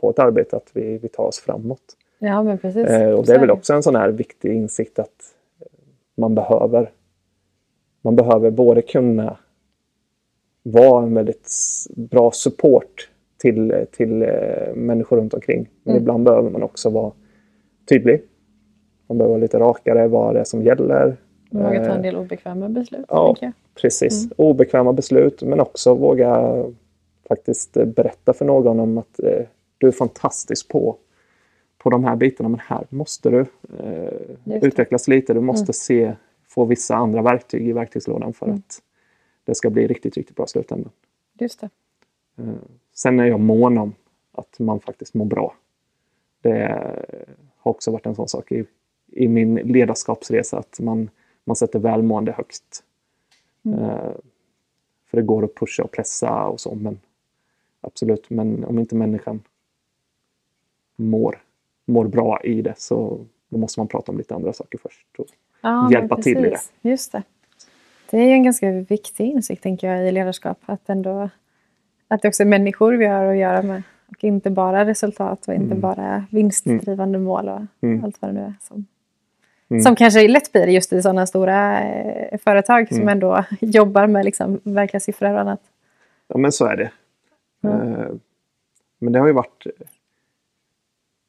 på 0.00 0.10
ett 0.10 0.18
arbete, 0.18 0.56
att 0.56 0.70
vi, 0.72 0.98
vi 0.98 1.08
tar 1.08 1.24
oss 1.24 1.40
framåt. 1.40 1.96
Ja, 2.18 2.42
men 2.42 2.58
precis. 2.58 2.86
Eh, 2.86 3.10
och 3.10 3.26
det 3.26 3.34
är 3.34 3.38
väl 3.38 3.50
också 3.50 3.72
en 3.72 3.82
sån 3.82 3.96
här 3.96 4.10
viktig 4.10 4.52
insikt 4.52 4.98
att 4.98 5.34
man 6.16 6.34
behöver 6.34 6.90
man 8.02 8.16
behöver 8.16 8.50
både 8.50 8.82
kunna 8.82 9.36
vara 10.62 11.02
en 11.02 11.14
väldigt 11.14 11.48
bra 11.96 12.30
support 12.30 13.10
till, 13.38 13.86
till 13.92 14.22
eh, 14.22 14.74
människor 14.74 15.16
runt 15.16 15.34
omkring. 15.34 15.68
Men 15.82 15.92
mm. 15.92 16.02
ibland 16.02 16.24
behöver 16.24 16.50
man 16.50 16.62
också 16.62 16.90
vara 16.90 17.12
tydlig. 17.88 18.22
Man 19.06 19.18
behöver 19.18 19.34
vara 19.34 19.42
lite 19.42 19.58
rakare 19.58 20.08
vad 20.08 20.34
det 20.34 20.40
är 20.40 20.44
som 20.44 20.62
gäller. 20.62 21.16
Våga 21.50 21.84
ta 21.84 21.92
en 21.92 22.02
del 22.02 22.16
obekväma 22.16 22.68
beslut. 22.68 23.04
Ja, 23.08 23.36
precis. 23.74 24.24
Mm. 24.24 24.34
Obekväma 24.36 24.92
beslut 24.92 25.42
men 25.42 25.60
också 25.60 25.94
våga 25.94 26.64
faktiskt 27.28 27.76
eh, 27.76 27.84
berätta 27.84 28.32
för 28.32 28.44
någon 28.44 28.80
om 28.80 28.98
att 28.98 29.20
eh, 29.20 29.46
du 29.78 29.88
är 29.88 29.92
fantastisk 29.92 30.68
på, 30.68 30.96
på 31.78 31.90
de 31.90 32.04
här 32.04 32.16
bitarna 32.16 32.48
men 32.48 32.60
här 32.60 32.86
måste 32.88 33.30
du 33.30 33.40
eh, 33.78 34.62
utvecklas 34.62 35.08
lite. 35.08 35.34
Du 35.34 35.40
måste 35.40 35.64
mm. 35.64 35.72
se, 35.72 36.12
få 36.48 36.64
vissa 36.64 36.94
andra 36.94 37.22
verktyg 37.22 37.68
i 37.68 37.72
verktygslådan 37.72 38.32
för 38.32 38.46
mm. 38.46 38.58
att 38.58 38.82
det 39.44 39.54
ska 39.54 39.70
bli 39.70 39.86
riktigt, 39.86 40.16
riktigt 40.16 40.36
bra 40.36 40.44
i 40.44 40.48
slutändan. 40.48 40.90
Just 41.38 41.60
det. 41.60 41.70
Eh, 42.38 42.54
sen 42.94 43.20
är 43.20 43.24
jag 43.24 43.40
mån 43.40 43.78
om 43.78 43.94
att 44.32 44.58
man 44.58 44.80
faktiskt 44.80 45.14
mår 45.14 45.24
bra. 45.24 45.54
Det 46.42 46.86
har 47.56 47.70
också 47.70 47.90
varit 47.90 48.06
en 48.06 48.14
sån 48.14 48.28
sak 48.28 48.52
i, 48.52 48.64
i 49.06 49.28
min 49.28 49.54
ledarskapsresa 49.54 50.58
att 50.58 50.80
man 50.80 51.10
man 51.44 51.56
sätter 51.56 51.78
välmående 51.78 52.32
högst. 52.32 52.84
Mm. 53.64 53.78
Eh, 53.78 54.12
för 55.06 55.16
det 55.16 55.22
går 55.22 55.44
att 55.44 55.54
pusha 55.54 55.82
och 55.82 55.90
pressa 55.90 56.44
och 56.44 56.60
så, 56.60 56.74
men 56.74 57.00
absolut, 57.80 58.30
men 58.30 58.64
om 58.64 58.78
inte 58.78 58.94
människan 58.94 59.40
mår, 60.96 61.42
mår 61.84 62.04
bra 62.04 62.40
i 62.44 62.62
det 62.62 62.74
så 62.76 63.20
då 63.48 63.58
måste 63.58 63.80
man 63.80 63.88
prata 63.88 64.12
om 64.12 64.18
lite 64.18 64.34
andra 64.34 64.52
saker 64.52 64.78
först 64.78 65.06
och 65.18 65.26
ja, 65.60 65.92
hjälpa 65.92 66.22
till 66.22 66.38
i 66.38 66.50
det. 66.50 66.60
Just 66.80 67.12
det. 67.12 67.22
Det 68.10 68.18
är 68.18 68.32
en 68.32 68.42
ganska 68.42 68.70
viktig 68.70 69.26
insikt, 69.26 69.62
tänker 69.62 69.88
jag, 69.88 70.08
i 70.08 70.12
ledarskap. 70.12 70.58
Att, 70.66 70.88
ändå, 70.88 71.30
att 72.08 72.22
det 72.22 72.28
också 72.28 72.42
är 72.42 72.46
människor 72.46 72.92
vi 72.92 73.06
har 73.06 73.24
att 73.24 73.36
göra 73.36 73.62
med. 73.62 73.82
Och 74.06 74.24
inte 74.24 74.50
bara 74.50 74.86
resultat 74.86 75.48
och 75.48 75.54
inte 75.54 75.66
mm. 75.66 75.80
bara 75.80 76.24
vinstdrivande 76.30 77.16
mm. 77.16 77.22
mål 77.22 77.48
och 77.48 77.60
mm. 77.80 78.04
allt 78.04 78.22
vad 78.22 78.30
det 78.30 78.34
nu 78.34 78.40
är 78.40 78.54
som 78.60 78.86
Mm. 79.70 79.82
Som 79.82 79.96
kanske 79.96 80.28
lätt 80.28 80.52
blir 80.52 80.66
just 80.66 80.92
i 80.92 81.02
sådana 81.02 81.26
stora 81.26 81.82
eh, 81.82 82.38
företag 82.38 82.80
mm. 82.90 83.00
som 83.00 83.08
ändå 83.08 83.44
jobbar 83.60 84.06
med 84.06 84.24
liksom, 84.24 84.60
verkliga 84.62 85.00
siffror 85.00 85.32
och 85.32 85.40
annat. 85.40 85.60
Ja 86.28 86.38
men 86.38 86.52
så 86.52 86.66
är 86.66 86.76
det. 86.76 86.90
Mm. 87.62 88.20
men 88.98 89.12
det 89.12 89.18
har 89.18 89.26
ju 89.26 89.32
varit 89.32 89.66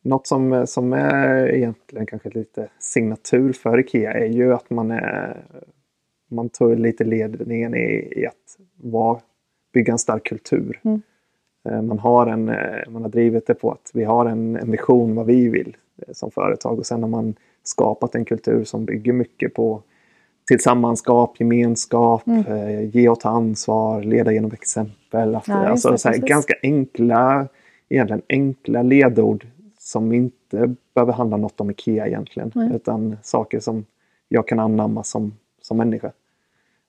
något 0.04 0.28
som, 0.28 0.68
som 0.68 0.94
är 0.94 1.50
egentligen 1.50 2.06
kanske 2.06 2.30
lite 2.30 2.68
signatur 2.80 3.54
för 3.54 3.80
IKEA 3.80 4.14
är 4.14 4.26
ju 4.26 4.54
att 4.54 4.70
man, 4.70 4.92
är, 4.92 5.38
man 6.28 6.50
tar 6.50 6.76
lite 6.76 7.04
ledningen 7.04 7.76
i, 7.76 8.14
i 8.16 8.26
att 8.28 8.58
vara, 8.76 9.20
bygga 9.74 9.92
en 9.92 10.00
stark 10.00 10.24
kultur. 10.24 10.80
Mm. 10.84 11.02
Eh, 11.70 11.82
man, 11.82 12.00
har 12.00 12.28
en, 12.28 12.46
man 12.94 13.02
har 13.02 13.10
drivit 13.10 13.48
det 13.48 13.54
på 13.54 13.72
att 13.72 13.92
vi 13.94 14.04
har 14.04 14.26
en, 14.26 14.56
en 14.56 14.72
vision 14.72 15.16
vad 15.16 15.26
vi 15.26 15.50
vill 15.50 15.78
som 16.12 16.32
företag 16.32 16.80
och 16.80 16.86
sen 16.86 17.04
har 17.04 17.10
man 17.10 17.36
skapat 17.64 18.16
en 18.16 18.26
kultur 18.26 18.64
som 18.64 18.86
bygger 18.86 19.14
mycket 19.14 19.54
på 19.54 19.82
tillsammanskap, 20.48 21.40
gemenskap, 21.40 22.28
mm. 22.28 22.46
eh, 22.46 22.96
ge 22.96 23.10
och 23.10 23.20
ta 23.20 23.30
ansvar, 23.30 24.02
leda 24.02 24.32
genom 24.32 24.52
exempel. 24.52 25.36
Att, 25.36 25.48
ja, 25.48 25.68
alltså, 25.68 25.98
så 25.98 26.10
här, 26.10 26.18
ganska 26.18 26.54
enkla, 26.64 27.48
egentligen 27.90 28.22
enkla 28.30 28.82
ledord 28.82 29.48
som 29.80 30.12
inte 30.12 30.76
behöver 30.94 31.14
handla 31.14 31.38
något 31.38 31.62
om 31.62 31.72
IKEA 31.72 32.08
egentligen. 32.08 32.52
Mm. 32.56 32.72
Utan 32.72 33.18
saker 33.22 33.60
som 33.60 33.86
jag 34.28 34.48
kan 34.48 34.60
anamma 34.60 35.04
som, 35.04 35.34
som 35.62 35.78
människa. 35.78 36.12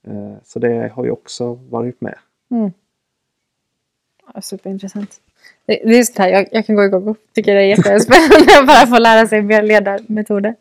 Eh, 0.06 0.34
så 0.44 0.58
det 0.58 0.92
har 0.94 1.04
ju 1.04 1.10
också 1.10 1.52
varit 1.54 2.00
med. 2.00 2.18
Mm. 2.50 2.70
Ja, 4.34 4.40
superintressant. 4.40 5.20
Det, 5.66 5.80
det 5.84 5.98
är 5.98 6.18
här, 6.18 6.28
jag, 6.28 6.48
jag, 6.50 6.66
kan 6.66 6.76
gå 6.76 6.84
igång 6.84 7.08
och 7.08 7.16
tycker 7.34 7.54
det 7.54 7.60
är 7.60 7.66
jättespännande 7.66 8.58
att 8.60 8.66
bara 8.66 8.86
få 8.86 8.98
lära 8.98 9.26
sig 9.26 9.42
mer 9.42 9.62
ledarmetoder. 9.62 10.54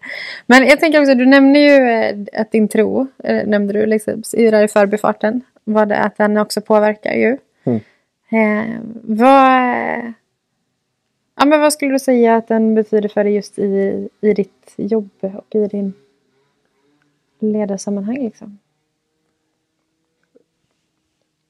Men 0.45 0.67
jag 0.67 0.79
tänker 0.79 0.99
också, 1.01 1.15
du 1.15 1.25
nämner 1.25 1.59
ju 1.59 1.89
eh, 1.89 2.41
att 2.41 2.51
din 2.51 2.67
tro, 2.67 3.07
eh, 3.23 3.47
nämnde 3.47 3.73
du 3.73 3.85
liksom, 3.85 4.23
i 4.33 4.43
i 4.43 4.67
förbifarten, 4.67 5.41
var 5.63 5.85
det 5.85 5.97
att 5.97 6.17
den 6.17 6.37
också 6.37 6.61
påverkar 6.61 7.13
ju. 7.13 7.37
Mm. 7.63 7.79
Eh, 8.31 8.79
vad, 9.01 10.13
ja, 11.35 11.45
men 11.45 11.61
vad 11.61 11.73
skulle 11.73 11.91
du 11.91 11.99
säga 11.99 12.35
att 12.35 12.47
den 12.47 12.75
betyder 12.75 13.09
för 13.09 13.23
dig 13.23 13.33
just 13.33 13.59
i, 13.59 14.09
i 14.21 14.33
ditt 14.33 14.73
jobb 14.75 15.09
och 15.21 15.55
i 15.55 15.67
din 15.67 15.93
ledarsammanhang? 17.39 18.23
Liksom? 18.23 18.59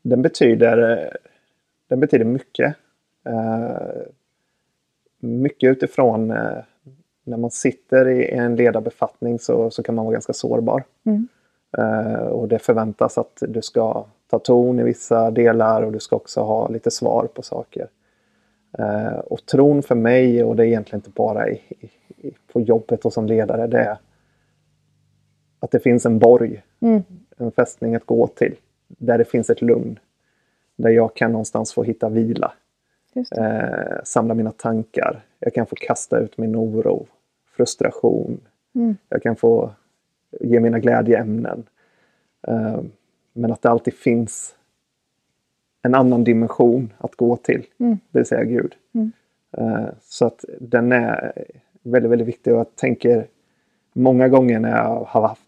Den 0.02 0.22
betyder, 0.22 1.10
den 1.88 2.00
betyder 2.00 2.26
mycket. 2.26 2.76
Eh, 3.26 4.02
mycket 5.20 5.70
utifrån 5.70 6.32
eh, 6.32 6.58
när 7.24 7.38
man 7.38 7.52
sitter 7.52 8.10
i 8.10 8.30
en 8.30 8.56
ledarbefattning 8.56 9.40
så, 9.40 9.70
så 9.70 9.84
kan 9.84 9.96
man 9.96 10.06
vara 10.06 10.14
ganska 10.14 10.34
sårbar. 10.34 10.84
Mm. 11.04 11.28
Uh, 11.78 12.26
och 12.26 12.48
det 12.48 12.60
förväntas 12.60 13.18
att 13.18 13.44
du 13.48 13.62
ska 13.62 14.06
ta 14.30 14.40
ton 14.40 14.80
i 14.80 14.84
vissa 14.84 15.32
delar 15.32 15.82
och 15.82 15.92
du 15.92 16.00
ska 16.00 16.16
också 16.16 16.42
ha 16.42 16.68
lite 16.68 16.92
svar 16.92 17.28
på 17.34 17.42
saker. 17.42 17.88
Och 19.26 19.46
tron 19.46 19.84
för 19.84 19.96
mig, 19.96 20.44
och 20.44 20.56
det 20.56 20.64
är 20.64 20.68
egentligen 20.68 20.98
inte 20.98 21.10
bara 21.10 21.50
i, 21.50 21.62
i, 22.18 22.32
på 22.54 22.62
jobbet 22.62 23.06
och 23.06 23.14
som 23.14 23.28
ledare, 23.28 23.68
det 23.68 23.80
är 23.80 23.98
att 25.60 25.72
det 25.72 25.80
finns 25.80 26.06
en 26.06 26.20
borg, 26.20 26.64
Mm. 26.80 27.04
en 27.38 27.52
fästning 27.52 27.96
att 27.96 28.06
gå 28.06 28.28
till. 28.28 28.56
Där 28.88 29.18
det 29.18 29.26
finns 29.26 29.50
ett 29.50 29.62
lugn. 29.62 30.00
Där 30.76 30.90
jag 30.90 31.16
kan 31.16 31.32
någonstans 31.32 31.74
få 31.74 31.84
hitta 31.84 32.10
vila. 32.10 32.54
Eh, 33.16 33.98
samla 34.04 34.34
mina 34.34 34.52
tankar. 34.52 35.22
Jag 35.40 35.54
kan 35.54 35.66
få 35.66 35.76
kasta 35.76 36.20
ut 36.20 36.38
min 36.38 36.56
oro, 36.56 37.08
frustration. 37.56 38.42
Mm. 38.76 38.96
Jag 39.10 39.24
kan 39.24 39.36
få 39.36 39.72
ge 40.40 40.60
mina 40.60 40.80
glädjeämnen. 40.80 41.64
Eh, 42.48 42.80
men 43.34 43.52
att 43.52 43.62
det 43.62 43.70
alltid 43.70 43.94
finns 43.94 44.56
en 45.82 45.96
annan 45.96 46.24
dimension 46.24 46.94
att 46.98 47.16
gå 47.16 47.38
till, 47.38 47.66
Mm. 47.80 47.98
det 48.12 48.20
vill 48.20 48.26
säga 48.26 48.44
Gud. 48.44 48.76
Mm. 48.94 49.12
Eh, 49.58 49.90
så 50.02 50.26
att 50.26 50.46
den 50.60 50.92
är 50.92 51.34
väldigt, 51.84 52.12
väldigt 52.12 52.28
viktig 52.28 52.54
och 52.54 52.60
jag 52.60 52.76
tänker 52.76 53.28
många 53.94 54.28
gånger 54.28 54.60
när 54.60 54.78
jag 54.78 55.06
har 55.08 55.28
haft 55.28 55.42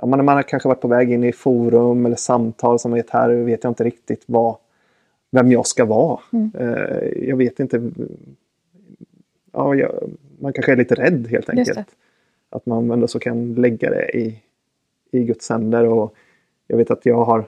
Ja, 0.00 0.06
man, 0.06 0.24
man 0.24 0.36
har 0.36 0.42
kanske 0.42 0.68
varit 0.68 0.80
på 0.80 0.88
väg 0.88 1.12
in 1.12 1.24
i 1.24 1.32
forum 1.32 2.06
eller 2.06 2.16
samtal 2.16 2.78
som 2.78 2.92
vet 2.92 3.10
här 3.10 3.30
vet 3.30 3.64
jag 3.64 3.70
inte 3.70 3.84
riktigt 3.84 4.22
vad, 4.26 4.56
vem 5.30 5.52
jag 5.52 5.66
ska 5.66 5.84
vara. 5.84 6.20
Mm. 6.32 6.50
Eh, 6.58 7.28
jag 7.28 7.36
vet 7.36 7.60
inte. 7.60 7.90
Ja, 9.52 9.74
jag, 9.74 10.10
man 10.40 10.52
kanske 10.52 10.72
är 10.72 10.76
lite 10.76 10.94
rädd 10.94 11.26
helt 11.30 11.48
enkelt. 11.48 11.88
Att 12.50 12.66
man 12.66 12.90
ändå 12.90 13.08
så 13.08 13.18
kan 13.18 13.54
lägga 13.54 13.90
det 13.90 14.16
i, 14.16 14.42
i 15.10 15.24
Guds 15.24 15.50
händer. 15.50 15.84
Och 15.84 16.14
jag 16.66 16.76
vet 16.76 16.90
att 16.90 17.06
jag 17.06 17.24
har 17.24 17.44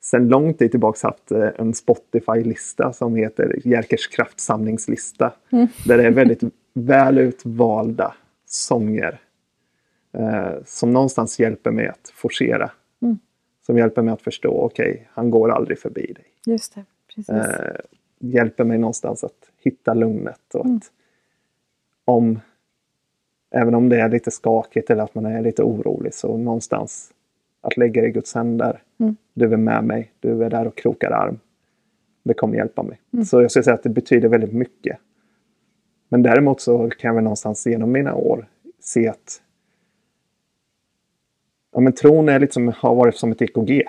sedan 0.00 0.28
lång 0.28 0.54
tid 0.54 0.70
tillbaka 0.70 1.08
haft 1.08 1.30
eh, 1.30 1.48
en 1.56 1.74
Spotify-lista 1.74 2.92
som 2.92 3.16
heter 3.16 3.60
Jerkers 3.64 4.08
kraftsamlingslista. 4.08 5.32
Mm. 5.50 5.66
Där 5.86 5.98
det 5.98 6.04
är 6.06 6.10
väldigt 6.10 6.42
väl 6.72 7.18
utvalda 7.18 8.14
sånger 8.46 9.20
eh, 10.12 10.52
som 10.64 10.92
någonstans 10.92 11.40
hjälper 11.40 11.70
mig 11.70 11.88
att 11.88 12.12
forcera. 12.14 12.70
Mm. 13.02 13.18
Som 13.66 13.78
hjälper 13.78 14.02
mig 14.02 14.14
att 14.14 14.22
förstå, 14.22 14.52
okej, 14.52 15.08
han 15.12 15.30
går 15.30 15.50
aldrig 15.50 15.78
förbi 15.78 16.06
dig. 16.06 16.31
Just 16.46 16.74
det. 16.74 16.84
Precis. 17.14 17.28
Eh, 17.28 17.76
hjälper 18.18 18.64
mig 18.64 18.78
någonstans 18.78 19.24
att 19.24 19.50
hitta 19.58 19.94
lugnet. 19.94 20.54
Och 20.54 20.60
att 20.60 20.66
Mm. 20.66 20.80
om, 22.04 22.40
även 23.50 23.74
om 23.74 23.88
det 23.88 24.00
är 24.00 24.08
lite 24.08 24.30
skakigt 24.30 24.90
eller 24.90 25.02
att 25.02 25.14
man 25.14 25.26
är 25.26 25.42
lite 25.42 25.62
orolig 25.62 26.14
så 26.14 26.36
någonstans 26.36 27.12
att 27.60 27.76
lägga 27.76 28.02
det 28.02 28.08
i 28.08 28.10
Guds 28.10 28.34
händer. 28.34 28.82
Mm. 28.98 29.16
Du 29.34 29.52
är 29.52 29.56
med 29.56 29.84
mig, 29.84 30.12
du 30.20 30.44
är 30.44 30.50
där 30.50 30.66
och 30.66 30.76
krokar 30.76 31.10
arm. 31.10 31.38
Det 32.22 32.34
kommer 32.34 32.56
hjälpa 32.56 32.82
mig. 32.82 33.00
Mm. 33.12 33.24
Så 33.24 33.42
jag 33.42 33.50
skulle 33.50 33.62
säga 33.62 33.74
att 33.74 33.82
det 33.82 33.88
betyder 33.88 34.28
väldigt 34.28 34.52
mycket. 34.52 34.98
Men 36.08 36.22
däremot 36.22 36.60
så 36.60 36.90
kan 36.90 37.08
jag 37.08 37.14
väl 37.14 37.24
någonstans 37.24 37.66
genom 37.66 37.92
mina 37.92 38.14
år 38.14 38.46
se 38.80 39.08
att 39.08 39.42
ja, 41.72 41.80
men 41.80 41.92
tron 41.92 42.28
är 42.28 42.40
lite 42.40 42.52
som, 42.52 42.68
har 42.68 42.94
varit 42.94 43.16
som 43.16 43.32
ett 43.32 43.42
EKG. 43.42 43.82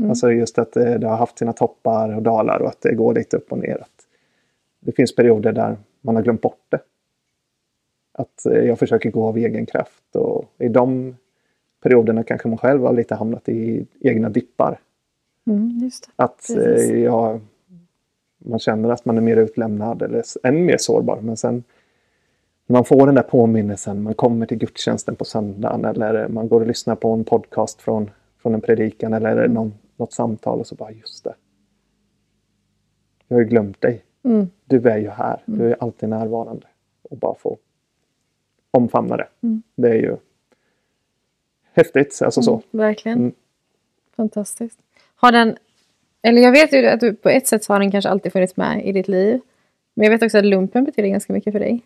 Mm. 0.00 0.10
Alltså 0.10 0.32
just 0.32 0.58
att 0.58 0.76
eh, 0.76 0.94
det 0.94 1.06
har 1.06 1.16
haft 1.16 1.38
sina 1.38 1.52
toppar 1.52 2.16
och 2.16 2.22
dalar 2.22 2.62
och 2.62 2.68
att 2.68 2.80
det 2.80 2.94
går 2.94 3.14
lite 3.14 3.36
upp 3.36 3.52
och 3.52 3.58
ner. 3.58 3.78
Att 3.80 4.06
det 4.80 4.92
finns 4.92 5.14
perioder 5.14 5.52
där 5.52 5.76
man 6.00 6.16
har 6.16 6.22
glömt 6.22 6.40
bort 6.40 6.64
det. 6.68 6.80
Att 8.12 8.46
eh, 8.46 8.52
jag 8.52 8.78
försöker 8.78 9.10
gå 9.10 9.26
av 9.28 9.36
egen 9.36 9.66
kraft 9.66 10.16
och 10.16 10.44
i 10.58 10.68
de 10.68 11.16
perioderna 11.82 12.22
kanske 12.22 12.48
man 12.48 12.58
själv 12.58 12.82
har 12.82 12.92
lite 12.92 13.14
hamnat 13.14 13.48
i 13.48 13.86
egna 14.00 14.28
dippar. 14.28 14.80
Mm. 15.46 15.90
Att 16.16 16.36
Precis. 16.36 16.90
eh, 16.90 16.98
jag, 16.98 17.40
man 18.38 18.58
känner 18.58 18.90
att 18.90 19.04
man 19.04 19.16
är 19.16 19.22
mer 19.22 19.36
utlämnad 19.36 20.02
eller 20.02 20.22
än 20.42 20.64
mer 20.64 20.76
sårbar. 20.76 21.20
Men 21.20 21.36
sen 21.36 21.64
när 22.66 22.74
man 22.74 22.84
får 22.84 23.06
den 23.06 23.14
där 23.14 23.22
påminnelsen, 23.22 24.02
man 24.02 24.14
kommer 24.14 24.46
till 24.46 24.58
gudstjänsten 24.58 25.16
på 25.16 25.24
söndagen 25.24 25.84
eller 25.84 26.28
man 26.28 26.48
går 26.48 26.60
och 26.60 26.66
lyssnar 26.66 26.94
på 26.94 27.12
en 27.12 27.24
podcast 27.24 27.80
från, 27.82 28.10
från 28.42 28.54
en 28.54 28.60
predikan 28.60 29.12
eller 29.12 29.36
Mm. 29.36 29.52
någon, 29.52 29.72
något 30.00 30.12
samtal 30.12 30.60
och 30.60 30.66
så 30.66 30.74
bara 30.74 30.90
just 30.90 31.24
det. 31.24 31.34
Jag 33.28 33.36
har 33.36 33.42
ju 33.42 33.48
glömt 33.48 33.80
dig. 33.80 34.04
Mm. 34.22 34.50
Du 34.64 34.88
är 34.90 34.98
ju 34.98 35.08
här. 35.08 35.42
Mm. 35.46 35.58
Du 35.60 35.70
är 35.70 35.76
alltid 35.80 36.08
närvarande. 36.08 36.66
Och 37.02 37.16
bara 37.16 37.34
få 37.34 37.58
omfamna 38.70 39.16
det. 39.16 39.28
Mm. 39.42 39.62
Det 39.74 39.88
är 39.88 39.94
ju 39.94 40.16
häftigt. 41.72 42.18
Alltså 42.22 42.42
så. 42.42 42.52
Mm, 42.52 42.62
verkligen. 42.70 43.18
Mm. 43.18 43.32
Fantastiskt. 44.16 44.78
Har 45.14 45.32
den, 45.32 45.56
eller 46.22 46.42
jag 46.42 46.52
vet 46.52 46.72
ju 46.72 46.86
att 46.86 47.00
du 47.00 47.14
på 47.14 47.28
ett 47.28 47.46
sätt 47.46 47.66
har 47.66 47.80
den 47.80 47.90
kanske 47.90 48.10
alltid 48.10 48.32
funnits 48.32 48.56
med 48.56 48.86
i 48.86 48.92
ditt 48.92 49.08
liv. 49.08 49.40
Men 49.94 50.04
jag 50.04 50.10
vet 50.10 50.22
också 50.22 50.38
att 50.38 50.44
lumpen 50.44 50.84
betyder 50.84 51.08
ganska 51.08 51.32
mycket 51.32 51.52
för 51.52 51.60
dig. 51.60 51.80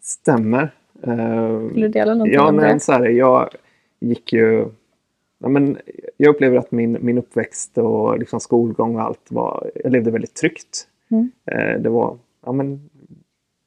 Stämmer. 0.00 0.74
Eh, 1.02 1.46
Vill 1.48 1.80
du 1.82 1.88
dela 1.88 2.12
någonting 2.14 2.34
Ja, 2.34 2.48
om 2.48 2.56
men 2.56 2.74
det? 2.74 2.80
så 2.80 2.92
här, 2.92 3.04
jag 3.04 3.54
gick 4.00 4.32
ju... 4.32 4.66
Ja, 5.38 5.48
men 5.48 5.78
jag 6.16 6.34
upplever 6.34 6.56
att 6.56 6.72
min, 6.72 6.98
min 7.00 7.18
uppväxt 7.18 7.78
och 7.78 8.18
liksom 8.18 8.40
skolgång 8.40 8.96
och 8.96 9.02
allt 9.02 9.26
var... 9.30 9.70
Jag 9.74 9.92
levde 9.92 10.10
väldigt 10.10 10.34
tryggt. 10.34 10.88
Mm. 11.10 11.30
Eh, 11.44 11.80
det, 11.80 11.88
var, 11.88 12.18
ja, 12.46 12.52
men, 12.52 12.90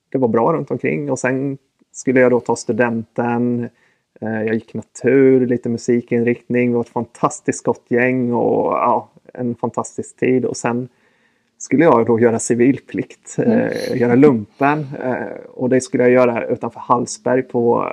det 0.09 0.17
var 0.17 0.27
bra 0.27 0.53
runt 0.53 0.71
omkring 0.71 1.11
och 1.11 1.19
sen 1.19 1.57
skulle 1.91 2.19
jag 2.19 2.31
då 2.31 2.39
ta 2.39 2.55
studenten. 2.55 3.69
Eh, 4.21 4.43
jag 4.43 4.53
gick 4.53 4.73
natur, 4.73 5.47
lite 5.47 5.69
musikinriktning, 5.69 6.73
var 6.73 6.81
ett 6.81 6.89
fantastiskt 6.89 7.63
gott 7.63 7.85
gäng 7.87 8.33
och 8.33 8.73
ja, 8.73 9.09
en 9.33 9.55
fantastisk 9.55 10.17
tid. 10.17 10.45
Och 10.45 10.57
sen 10.57 10.89
skulle 11.57 11.83
jag 11.83 12.05
då 12.05 12.19
göra 12.19 12.39
civilplikt, 12.39 13.39
eh, 13.39 13.97
göra 13.97 14.15
lumpen 14.15 14.85
och 15.47 15.69
det 15.69 15.81
skulle 15.81 16.03
jag 16.03 16.11
göra 16.11 16.45
utanför 16.45 16.79
Hallsberg 16.79 17.41
på 17.41 17.91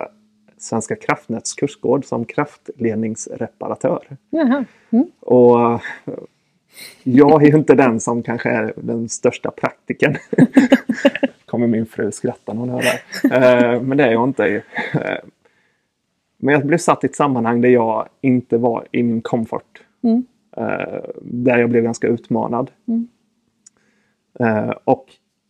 Svenska 0.64 0.96
kraftnäts 0.96 1.54
kursgård 1.54 2.04
som 2.04 2.24
kraftledningsreparatör. 2.24 4.16
Mm. 4.32 4.64
Och 5.20 5.60
eh, 5.60 5.80
jag 7.02 7.42
är 7.42 7.46
ju 7.46 7.56
inte 7.56 7.74
den 7.74 8.00
som 8.00 8.22
kanske 8.22 8.50
är 8.50 8.74
den 8.76 9.08
största 9.08 9.50
praktiken. 9.50 10.16
kommer 11.46 11.66
min 11.66 11.86
fru 11.86 12.12
skratta 12.12 12.52
när 12.52 12.60
hon 12.60 12.68
hör 12.68 12.82
det. 12.82 13.34
Eh, 13.36 13.82
Men 13.82 13.98
det 13.98 14.04
är 14.04 14.12
jag 14.12 14.28
inte. 14.28 14.62
Eh, 14.92 15.18
Men 16.36 16.54
jag 16.54 16.66
blev 16.66 16.78
satt 16.78 17.04
i 17.04 17.06
ett 17.06 17.16
sammanhang 17.16 17.60
där 17.60 17.68
jag 17.68 18.08
inte 18.20 18.58
var 18.58 18.86
i 18.92 19.02
min 19.02 19.22
comfort. 19.22 19.82
Mm. 20.02 20.24
Där 21.20 21.58
jag 21.58 21.70
blev 21.70 21.82
ganska 21.82 22.06
utmanad. 22.06 22.70
Mm. 22.88 23.08
Och, 24.84 25.06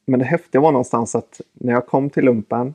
men 0.06 0.18
det 0.20 0.26
häftiga 0.26 0.60
var 0.60 0.72
någonstans 0.72 1.14
att 1.14 1.40
när 1.52 1.72
jag 1.72 1.86
kom 1.86 2.10
till 2.10 2.24
lumpen 2.24 2.74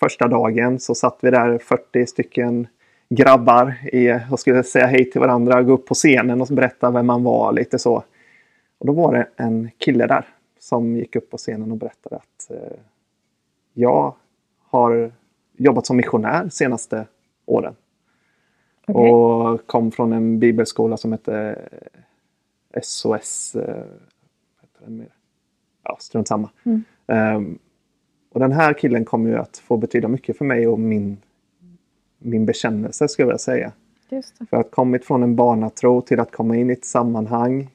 första 0.00 0.28
dagen 0.28 0.80
så 0.80 0.94
satt 0.94 1.18
vi 1.22 1.30
där 1.30 1.58
40 1.58 2.06
stycken 2.06 2.66
grabbar 3.08 3.74
i, 3.92 4.20
och 4.30 4.40
skulle 4.40 4.62
säga 4.62 4.86
hej 4.86 5.10
till 5.10 5.20
varandra, 5.20 5.62
gå 5.62 5.72
upp 5.72 5.86
på 5.86 5.94
scenen 5.94 6.40
och 6.40 6.48
berätta 6.50 6.90
vem 6.90 7.06
man 7.06 7.22
var 7.22 7.52
lite 7.52 7.78
så. 7.78 8.04
Och 8.78 8.86
då 8.86 8.92
var 8.92 9.12
det 9.12 9.26
en 9.36 9.70
kille 9.78 10.06
där 10.06 10.26
som 10.58 10.96
gick 10.96 11.16
upp 11.16 11.30
på 11.30 11.36
scenen 11.36 11.70
och 11.70 11.76
berättade 11.76 12.16
att 12.16 12.50
eh, 12.50 12.78
jag 13.74 14.14
har 14.68 15.12
jobbat 15.56 15.86
som 15.86 15.96
missionär 15.96 16.48
senaste 16.48 17.06
åren. 17.46 17.74
Okej. 18.86 19.10
Och 19.12 19.66
kom 19.66 19.90
från 19.92 20.12
en 20.12 20.38
bibelskola 20.38 20.96
som 20.96 21.12
hette 21.12 21.58
SOS. 22.82 23.54
Eh, 23.54 23.84
mer? 24.86 25.08
Ja, 25.82 25.96
strunt 26.00 26.28
samma. 26.28 26.50
Mm. 26.64 26.84
Ehm, 27.06 27.58
och 28.36 28.40
den 28.40 28.52
här 28.52 28.72
killen 28.72 29.04
kommer 29.04 29.30
ju 29.30 29.36
att 29.36 29.58
få 29.58 29.76
betyda 29.76 30.08
mycket 30.08 30.38
för 30.38 30.44
mig 30.44 30.68
och 30.68 30.78
min, 30.78 31.16
min 32.18 32.46
bekännelse 32.46 33.08
skulle 33.08 33.30
jag 33.30 33.40
säga. 33.40 33.72
För 34.50 34.56
att 34.56 34.70
kommit 34.70 35.04
från 35.04 35.22
en 35.22 35.36
barnatro 35.36 36.00
till 36.00 36.20
att 36.20 36.32
komma 36.32 36.56
in 36.56 36.70
i 36.70 36.72
ett 36.72 36.84
sammanhang 36.84 37.68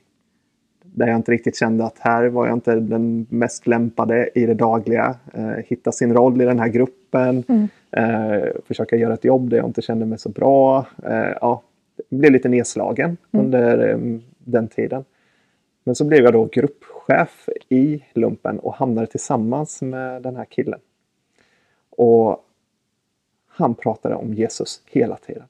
där 0.84 1.08
jag 1.08 1.16
inte 1.16 1.32
riktigt 1.32 1.56
kände 1.56 1.86
att 1.86 2.00
här 2.00 2.28
var 2.28 2.48
jag 2.48 2.56
inte 2.56 2.76
den 2.76 3.26
mest 3.30 3.68
lämpade 3.68 4.30
i 4.36 4.46
det 4.46 4.54
dagliga. 4.54 5.16
Eh, 5.34 5.48
hitta 5.48 5.92
sin 5.92 6.14
roll 6.14 6.42
i 6.42 6.46
den 6.46 6.60
här 6.60 6.68
gruppen. 6.68 7.44
Mm. 7.48 7.68
Eh, 7.92 8.50
försöka 8.68 8.96
göra 8.96 9.14
ett 9.14 9.26
jobb 9.26 9.50
där 9.50 9.58
jag 9.58 9.66
inte 9.66 9.82
kände 9.82 10.06
mig 10.06 10.20
så 10.20 10.30
bra. 10.30 10.86
Eh, 11.04 11.34
ja, 11.42 11.62
blev 12.10 12.32
lite 12.32 12.50
nedslagen 12.50 13.18
Mm. 13.32 13.46
under 13.46 13.90
eh, 13.90 13.98
den 14.38 14.68
tiden. 14.68 15.04
Men 15.84 15.96
så 15.96 16.06
blev 16.06 16.24
jag 16.24 16.34
då 16.34 16.46
gruppchef 16.46 17.50
i 17.70 18.04
lumpen 18.14 18.60
och 18.60 18.74
hamnade 18.74 19.08
tillsammans 19.08 19.82
med 19.82 20.22
den 20.22 20.36
här 20.36 20.46
killen. 20.46 20.80
Och 21.90 22.46
han 23.48 23.76
pratade 23.76 24.16
om 24.16 24.34
Jesus 24.34 24.82
hela 24.86 25.18
tiden. 25.18 25.44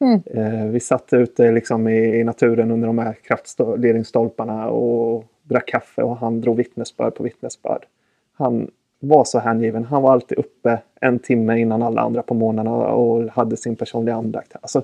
Mm. 0.00 0.22
Eh, 0.26 0.66
vi 0.66 0.80
satt 0.80 1.12
ute 1.12 1.52
liksom 1.52 1.88
i, 1.88 2.20
i 2.20 2.24
naturen 2.24 2.70
under 2.70 2.86
de 2.86 2.98
här 2.98 3.12
kraftledningsstolparna 3.12 4.68
och 4.68 5.24
drack 5.42 5.68
kaffe 5.68 6.02
och 6.02 6.16
han 6.16 6.40
drog 6.40 6.56
vittnesbörd 6.56 7.14
på 7.14 7.22
vittnesbörd. 7.22 7.86
Han 8.32 8.70
var 9.00 9.24
så 9.24 9.38
hängiven. 9.38 9.84
Han 9.84 10.02
var 10.02 10.12
alltid 10.12 10.38
uppe 10.38 10.78
en 11.00 11.18
timme 11.18 11.58
innan 11.58 11.82
alla 11.82 12.00
andra 12.00 12.22
på 12.22 12.34
morgnarna 12.34 12.70
och 12.70 13.30
hade 13.30 13.56
sin 13.56 13.76
personliga 13.76 14.14
andakt. 14.14 14.56
Alltså, 14.60 14.82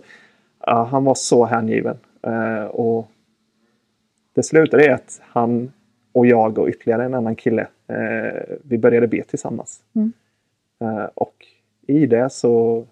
han 0.61 1.05
var 1.05 1.15
så 1.15 1.45
hängiven. 1.45 1.97
Eh, 2.23 2.65
och 2.65 3.09
det 4.35 4.43
slutade 4.43 4.85
i 4.85 4.89
att 4.89 5.21
han 5.23 5.73
och 6.13 6.27
jag 6.27 6.59
och 6.59 6.69
ytterligare 6.69 7.05
en 7.05 7.15
annan 7.15 7.37
kille, 7.37 7.67
eh, 7.89 8.57
vi 8.63 8.79
började 8.79 9.07
be 9.09 9.23
tillsammans. 9.25 9.83
Mm. 9.95 10.13
Eh, 10.81 11.05
och 11.15 11.47
i 11.87 12.07
det 12.07 12.31
så 12.33 12.85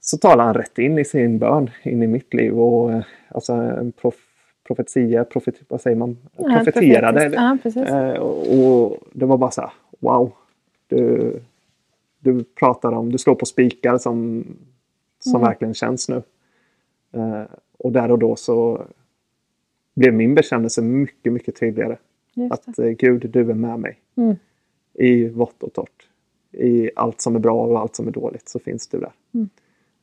så 0.00 0.18
talar 0.18 0.44
han 0.44 0.54
rätt 0.54 0.78
in 0.78 0.98
i 0.98 1.04
sin 1.04 1.38
bön, 1.38 1.70
in 1.82 2.02
i 2.02 2.06
mitt 2.06 2.34
liv 2.34 2.60
och 2.60 2.92
eh, 2.92 3.04
alltså 3.28 3.52
en 3.52 3.92
prof, 3.92 4.14
profetia, 4.66 5.24
profet, 5.24 5.54
vad 5.68 5.80
säger 5.80 5.96
man? 5.96 6.18
Ja, 6.36 6.56
Profeterade. 6.64 7.24
Ja. 7.24 7.58
Eh, 7.86 8.18
och, 8.20 8.58
och 8.58 8.98
det 9.12 9.26
var 9.26 9.36
bara 9.36 9.50
så 9.50 9.60
här, 9.60 9.72
wow. 10.00 10.32
Du, 10.86 11.32
du 12.18 12.44
pratar 12.44 12.92
om, 12.92 13.12
du 13.12 13.18
slår 13.18 13.34
på 13.34 13.46
spikar 13.46 13.98
som, 13.98 14.44
som 15.18 15.34
Mm. 15.36 15.48
verkligen 15.48 15.74
känns 15.74 16.08
nu. 16.08 16.22
Eh, 17.12 17.42
och 17.78 17.92
där 17.92 18.10
och 18.10 18.18
då 18.18 18.36
så 18.36 18.86
blev 19.94 20.14
min 20.14 20.34
bekännelse 20.34 20.82
mycket, 20.82 21.32
mycket 21.32 21.56
tydligare. 21.60 21.96
Att 22.50 22.78
eh, 22.78 22.88
Gud, 22.88 23.30
du 23.30 23.40
är 23.40 23.54
med 23.54 23.78
mig. 23.78 23.98
Mm. 24.16 24.36
I 24.94 25.28
vått 25.28 25.62
och 25.62 25.72
torrt. 25.72 26.08
I 26.52 26.90
allt 26.96 27.20
som 27.20 27.36
är 27.36 27.40
bra 27.40 27.66
och 27.66 27.80
allt 27.80 27.96
som 27.96 28.08
är 28.08 28.12
dåligt 28.12 28.48
så 28.48 28.58
finns 28.58 28.88
du 28.88 28.98
där. 28.98 29.12
Mm. 29.34 29.48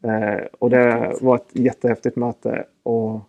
Eh, 0.04 0.46
och 0.60 0.70
det 0.70 1.14
var 1.22 1.36
ett 1.36 1.50
jättehäftigt 1.52 2.16
möte. 2.16 2.66
Och 2.84 3.20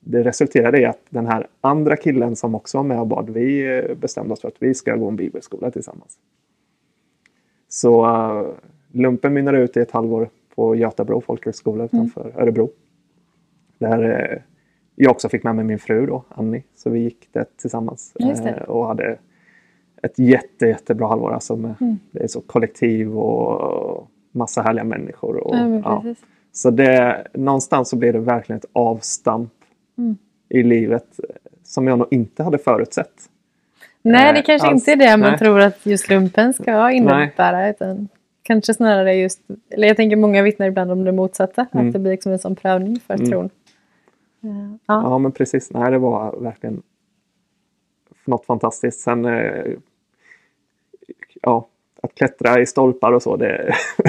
det 0.00 0.22
resulterade 0.22 0.80
i 0.80 0.84
att 0.84 1.00
den 1.10 1.26
här 1.26 1.46
andra 1.60 1.96
killen 1.96 2.36
som 2.36 2.54
också 2.54 2.78
var 2.78 2.84
med 2.84 3.00
och 3.00 3.06
bad, 3.06 3.30
vi 3.30 3.78
eh, 3.78 3.94
bestämde 3.94 4.32
oss 4.32 4.40
för 4.40 4.48
att 4.48 4.62
vi 4.62 4.74
ska 4.74 4.96
gå 4.96 5.08
en 5.08 5.16
bibelskola 5.16 5.70
tillsammans. 5.70 6.18
Så 7.68 8.06
eh, 8.06 8.46
lumpen 8.92 9.34
mynnade 9.34 9.58
ut 9.58 9.76
i 9.76 9.80
ett 9.80 9.90
halvår 9.90 10.28
på 10.54 10.76
Götabro 10.76 11.20
folkhögskola 11.20 11.84
utanför 11.84 12.32
Örebro. 12.36 12.70
Där 13.78 14.32
eh, 14.32 14.42
jag 14.96 15.10
också 15.10 15.28
fick 15.28 15.42
med 15.42 15.54
mig 15.54 15.64
min 15.64 15.78
fru 15.78 16.06
då, 16.06 16.24
Annie. 16.28 16.62
Så 16.76 16.90
vi 16.90 16.98
gick 17.00 17.28
det 17.32 17.44
tillsammans. 17.56 18.12
Det. 18.14 18.48
eh, 18.48 18.62
och 18.62 18.86
hade 18.86 19.18
ett 20.02 20.18
jätte, 20.18 20.66
jättebra 20.66 21.08
halvår. 21.08 21.32
Alltså 21.32 21.56
med, 21.56 21.74
Mm. 21.80 21.98
Det 22.10 22.22
är 22.22 22.28
så 22.28 22.40
kollektiv 22.40 23.18
och 23.18 24.08
massa 24.32 24.62
härliga 24.62 24.84
människor. 24.84 25.36
Och, 25.36 25.54
men 25.56 25.82
ja. 25.84 26.04
Så 26.52 26.70
det, 26.70 27.26
någonstans 27.34 27.88
så 27.88 27.96
blev 27.96 28.12
det 28.12 28.18
verkligen 28.18 28.58
ett 28.58 28.70
avstamp 28.72 29.52
Mm. 29.98 30.16
i 30.48 30.62
livet 30.62 31.06
eh, 31.28 31.34
som 31.64 31.86
jag 31.88 31.98
nog 31.98 32.08
inte 32.10 32.42
hade 32.42 32.58
förutsett. 32.58 33.12
Nej, 34.02 34.32
det 34.32 34.38
Eh, 34.38 34.44
kanske 34.44 34.68
alls. 34.68 34.88
inte 34.88 34.92
är 34.92 35.10
det 35.10 35.16
man 35.16 35.30
Nej. 35.30 35.38
tror 35.38 35.60
att 35.60 35.86
just 35.86 36.10
lumpen 36.10 36.54
ska 36.54 36.90
innebära. 36.90 37.68
Utan 37.70 38.08
kanske 38.42 38.74
snarare 38.74 39.14
just, 39.14 39.40
eller 39.70 39.88
jag 39.88 39.96
tänker 39.96 40.16
många 40.16 40.42
vittnar 40.42 40.66
ibland 40.66 40.90
om 40.92 41.04
det 41.04 41.12
motsatta. 41.12 41.66
Mm. 41.72 41.86
Att 41.86 41.92
det 41.92 41.98
blir 41.98 42.10
liksom 42.12 42.32
en 42.32 42.38
sån 42.38 42.56
prövning 42.56 43.00
för 43.00 43.14
Mm. 43.14 43.26
tron. 43.30 43.50
Ja. 44.40 44.78
Ja. 44.86 45.18
Men 45.18 45.32
precis. 45.32 45.70
Nej, 45.70 45.90
det 45.90 45.98
var 45.98 46.36
verkligen 46.40 46.82
något 48.24 48.46
fantastiskt. 48.46 49.00
Sen, 49.00 49.24
eh, 49.24 49.64
ja, 51.42 51.66
att 52.02 52.14
klättra 52.14 52.60
i 52.60 52.66
stolpar 52.66 53.12
och 53.12 53.22
så, 53.22 53.36
det, 53.36 53.74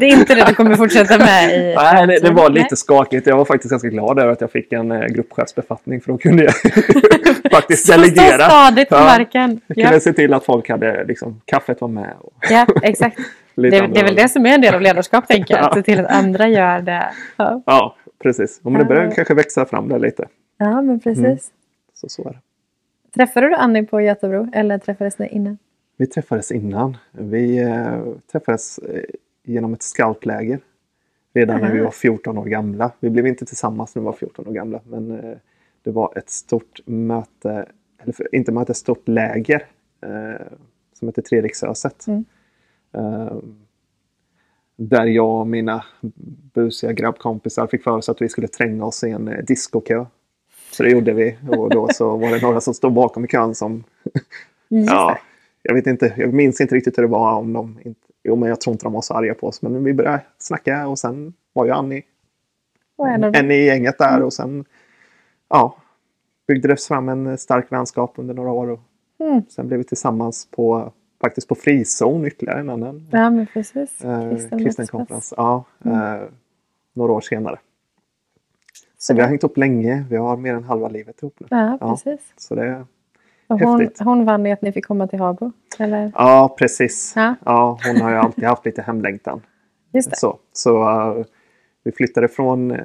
Det 0.00 0.06
är 0.06 0.18
inte 0.18 0.34
det 0.34 0.44
du 0.48 0.54
kommer 0.54 0.74
fortsätta 0.76 1.18
med 1.18 1.50
i 1.70 1.74
Nej, 1.74 2.06
det, 2.06 2.18
det 2.18 2.30
var 2.30 2.50
lite 2.50 2.76
skakigt. 2.76 3.26
Jag 3.26 3.36
var 3.36 3.44
faktiskt 3.44 3.70
ganska 3.70 3.88
glad 3.88 4.18
över 4.18 4.32
att 4.32 4.40
jag 4.40 4.50
fick 4.50 4.72
en 4.72 4.92
eh, 4.92 5.06
gruppchefsbefattning 5.06 6.00
för 6.00 6.12
då 6.12 6.18
kunde 6.18 6.44
jag 6.44 6.54
faktiskt 7.52 7.86
Så 7.86 7.92
delegera. 7.92 8.38
stadigt 8.50 8.88
på 8.88 8.94
Ja. 8.94 9.04
marken. 9.04 9.60
Jag 9.66 9.78
Ja, 9.78 9.84
kunde 9.84 10.00
se 10.00 10.12
till 10.12 10.34
att 10.34 10.44
folk 10.44 10.68
hade 10.68 11.04
liksom, 11.04 11.40
kaffet 11.44 11.80
var 11.80 11.88
med. 11.88 12.14
Och 12.20 12.34
ja 12.50 12.66
exakt. 12.82 13.18
Det, 13.56 13.70
det 13.70 13.76
är 13.76 14.04
väl 14.04 14.14
det 14.14 14.28
som 14.28 14.46
är 14.46 14.54
en 14.54 14.60
del 14.60 14.74
av 14.74 14.80
ledarskap, 14.80 15.26
tänker 15.28 15.56
jag. 15.56 15.64
Att 15.66 15.74
se 15.74 15.82
till 15.82 16.00
att 16.00 16.10
andra 16.10 16.48
gör 16.48 16.80
det. 16.80 17.10
Ja, 17.36 17.62
Ja, 17.66 17.96
precis. 18.18 18.60
Ja, 18.64 18.70
Men 18.70 18.78
det 18.78 18.84
börjar 18.84 19.04
Ja. 19.04 19.10
kanske 19.10 19.34
växa 19.34 19.64
fram 19.66 19.88
där 19.88 19.98
lite. 19.98 20.28
ja 20.56 20.82
men 20.82 21.00
precis. 21.00 21.24
Mm. 21.24 21.38
Så, 21.94 22.08
så 22.08 22.28
är 22.28 22.32
det. 22.32 22.40
Träffade 23.14 23.48
du 23.48 23.54
Annie 23.54 23.82
på 23.86 24.00
Götabro? 24.00 24.48
Eller 24.52 24.78
träffades 24.78 25.18
ni 25.18 25.28
innan? 25.28 25.58
Vi 25.96 26.06
träffades 26.06 26.52
innan. 26.52 26.96
Vi 27.12 27.58
eh, 27.62 28.04
träffades 28.32 28.78
eh, 28.78 29.02
genom 29.44 29.74
ett 29.74 29.82
scoutläger. 29.82 30.60
Redan 31.34 31.60
när 31.60 31.72
vi 31.72 31.80
var 31.80 31.90
14 31.90 32.38
år 32.38 32.44
gamla. 32.44 32.90
Vi 33.00 33.10
blev 33.10 33.26
inte 33.26 33.46
tillsammans 33.46 33.94
när 33.94 34.02
vi 34.02 34.06
var 34.06 34.12
14 34.12 34.48
år 34.48 34.52
gamla. 34.52 34.80
Men 34.84 35.10
eh, 35.10 35.36
det 35.82 35.90
var 35.90 36.12
ett 36.18 36.30
stort 36.30 36.80
möte, 36.86 37.66
eller 38.02 38.12
för, 38.12 38.34
inte 38.34 38.52
möte, 38.52 38.72
ett 38.72 38.76
stort 38.76 39.08
läger. 39.08 39.66
Eh, 40.02 40.46
som 40.92 41.08
heter 41.08 41.22
Treriksöset. 41.22 42.06
Mm. 42.06 42.24
Där 44.76 45.06
jag 45.06 45.40
och 45.40 45.46
mina 45.46 45.84
busiga 46.54 46.92
grabbkompisar 46.92 47.66
fick 47.66 47.82
för 47.82 47.90
oss 47.90 48.08
att 48.08 48.22
vi 48.22 48.28
skulle 48.28 48.48
tränga 48.48 48.84
oss 48.84 49.04
i 49.04 49.10
en 49.10 49.28
eh, 49.28 49.44
discokö. 49.44 50.06
Så 50.72 50.82
det 50.82 50.90
gjorde 50.90 51.12
vi. 51.12 51.36
Och 51.48 51.70
då 51.70 51.88
så 51.92 52.16
var 52.16 52.30
det 52.30 52.42
några 52.42 52.60
som 52.60 52.74
stod 52.74 52.92
bakom 52.92 53.24
i 53.24 53.28
kön 53.28 53.54
som 53.54 53.84
Ja, 54.68 55.10
det. 55.10 55.18
jag 55.62 55.74
vet 55.74 55.86
inte. 55.86 56.14
Jag 56.16 56.32
minns 56.34 56.60
inte 56.60 56.74
riktigt 56.74 56.98
hur 56.98 57.02
det 57.02 57.08
var 57.08 57.32
om 57.34 57.52
de 57.52 57.78
inte... 57.84 58.00
Jo, 58.24 58.36
men 58.36 58.48
jag 58.48 58.60
tror 58.60 58.72
inte 58.72 58.84
de 58.86 58.92
var 58.92 59.00
så 59.02 59.14
arga 59.14 59.34
på 59.34 59.46
oss. 59.46 59.62
Men 59.62 59.84
vi 59.84 59.94
började 59.94 60.20
snacka 60.38 60.88
och 60.88 60.98
sen 60.98 61.32
var 61.52 61.64
ju 61.64 61.70
Annie 61.70 62.02
en 62.98 63.24
en 63.24 63.50
i 63.50 63.64
gänget 63.64 63.98
där 63.98 64.22
och 64.22 64.32
sen 64.32 64.64
ja, 65.48 65.76
byggdes 66.48 66.88
fram 66.88 67.08
en 67.08 67.38
stark 67.38 67.72
vänskap 67.72 68.12
under 68.16 68.34
några 68.34 68.50
år. 68.52 68.68
Och 68.70 68.80
Mm. 69.20 69.42
sen 69.48 69.66
blev 69.68 69.78
vi 69.78 69.84
tillsammans 69.84 70.48
på 70.50 70.92
faktiskt 71.24 71.48
på 71.48 71.54
Frizon 71.54 72.26
ytterligare 72.26 72.60
en 72.60 72.70
annan 72.70 73.08
Ja, 73.10 73.30
men 73.30 73.46
precis. 73.46 74.04
eh, 74.04 74.58
Kristen 74.58 74.86
konferens. 74.86 75.34
Ja, 75.36 75.64
eh, 75.84 76.22
några 76.92 77.12
år 77.12 77.20
senare. 77.20 77.58
Så 78.98 79.14
vi 79.14 79.20
har 79.20 79.28
hängt 79.28 79.44
upp 79.44 79.56
länge. 79.56 80.04
Vi 80.10 80.16
har 80.16 80.36
mer 80.36 80.54
än 80.54 80.64
halva 80.64 80.88
livet 80.88 81.22
ihop 81.22 81.34
nu. 81.40 81.46
Ja, 81.50 81.78
Ja. 81.80 81.90
precis. 81.90 82.32
Så 82.36 82.54
det, 82.54 82.84
Och 83.46 83.60
hon, 83.60 83.88
hon 83.98 84.24
vann 84.24 84.46
i 84.46 84.52
att 84.52 84.62
ni 84.62 84.72
fick 84.72 84.86
komma 84.86 85.06
till 85.06 85.18
Habo? 85.18 85.52
Eller? 85.78 86.12
ja, 86.14 86.54
precis. 86.58 87.12
Ja. 87.16 87.34
Ja, 87.44 87.78
hon 87.86 88.00
har 88.00 88.10
ju 88.10 88.16
alltid 88.16 88.44
haft 88.44 88.64
lite 88.64 88.82
hemlängtan. 88.82 89.40
Just 89.92 90.10
det. 90.10 90.16
Så, 90.16 90.38
så 90.52 90.82
eh, 91.18 91.24
vi 91.84 91.92
flyttade 91.92 92.28
från... 92.28 92.70
eh, 92.70 92.78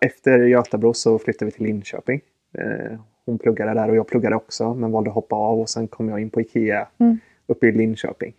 efter 0.00 0.38
Götabro 0.38 0.94
så 0.94 1.18
flyttade 1.18 1.44
vi 1.44 1.50
till 1.52 1.62
Linköping. 1.66 2.20
Eh, 2.58 2.98
hon 3.26 3.38
pluggade 3.38 3.74
där 3.74 3.88
och 3.90 3.96
jag 3.96 4.06
pluggade 4.06 4.36
också 4.36 4.74
men 4.74 4.92
valde 4.92 5.10
att 5.10 5.14
hoppa 5.14 5.36
av 5.36 5.60
och 5.60 5.68
sen 5.68 5.88
kom 5.88 6.08
jag 6.08 6.20
in 6.20 6.30
på 6.30 6.40
Ikea 6.40 6.88
Mm. 6.98 7.18
Uppe 7.52 7.66
i 7.66 7.72
Linköping. 7.72 8.34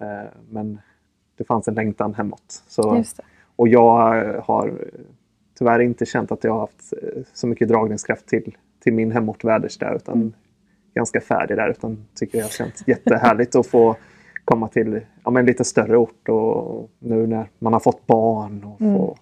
Eh, 0.00 0.30
men 0.50 0.80
det 1.36 1.44
fanns 1.44 1.68
en 1.68 1.74
längtan 1.74 2.14
hemåt. 2.14 2.62
Så, 2.68 2.82
och 3.56 3.68
jag 3.68 4.18
eh, 4.26 4.44
har 4.44 4.68
eh, 4.68 4.74
tyvärr 5.58 5.80
inte 5.80 6.06
känt 6.06 6.32
att 6.32 6.44
jag 6.44 6.52
har 6.52 6.60
haft 6.60 6.92
eh, 7.02 7.22
så 7.32 7.46
mycket 7.46 7.68
dragningskraft 7.68 8.26
till, 8.26 8.56
till 8.80 8.92
min 8.94 9.12
hemort 9.12 9.44
Väderstad 9.44 9.94
utan 9.96 10.14
Mm. 10.14 10.32
ganska 10.94 11.20
färdig 11.20 11.56
där. 11.56 11.70
Utan 11.70 12.06
tycker 12.14 12.38
jag 12.38 12.44
har 12.44 12.50
känts 12.50 12.88
jättehärligt 12.88 13.54
att 13.56 13.66
få 13.66 13.96
komma 14.44 14.68
till 14.68 15.00
ja, 15.24 15.30
men 15.30 15.46
lite 15.46 15.64
större 15.64 15.96
ort 15.96 16.28
och 16.28 16.90
nu 16.98 17.26
när 17.26 17.46
man 17.58 17.72
har 17.72 17.80
fått 17.80 18.06
barn 18.06 18.64
och 18.64 18.80
Mm, 18.80 18.96
få, 18.96 19.16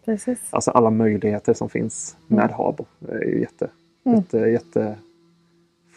alltså 0.51 0.71
alla 0.71 0.91
möjligheter 0.91 1.53
som 1.55 1.69
finns 1.69 2.17
med 2.27 2.51
Habo. 2.51 2.85
Det 2.99 3.13
är 3.13 3.25
ju 3.25 3.41
jätte, 3.41 3.71
Mm. 4.05 4.19
jätte, 4.19 4.39
jätte 4.39 4.95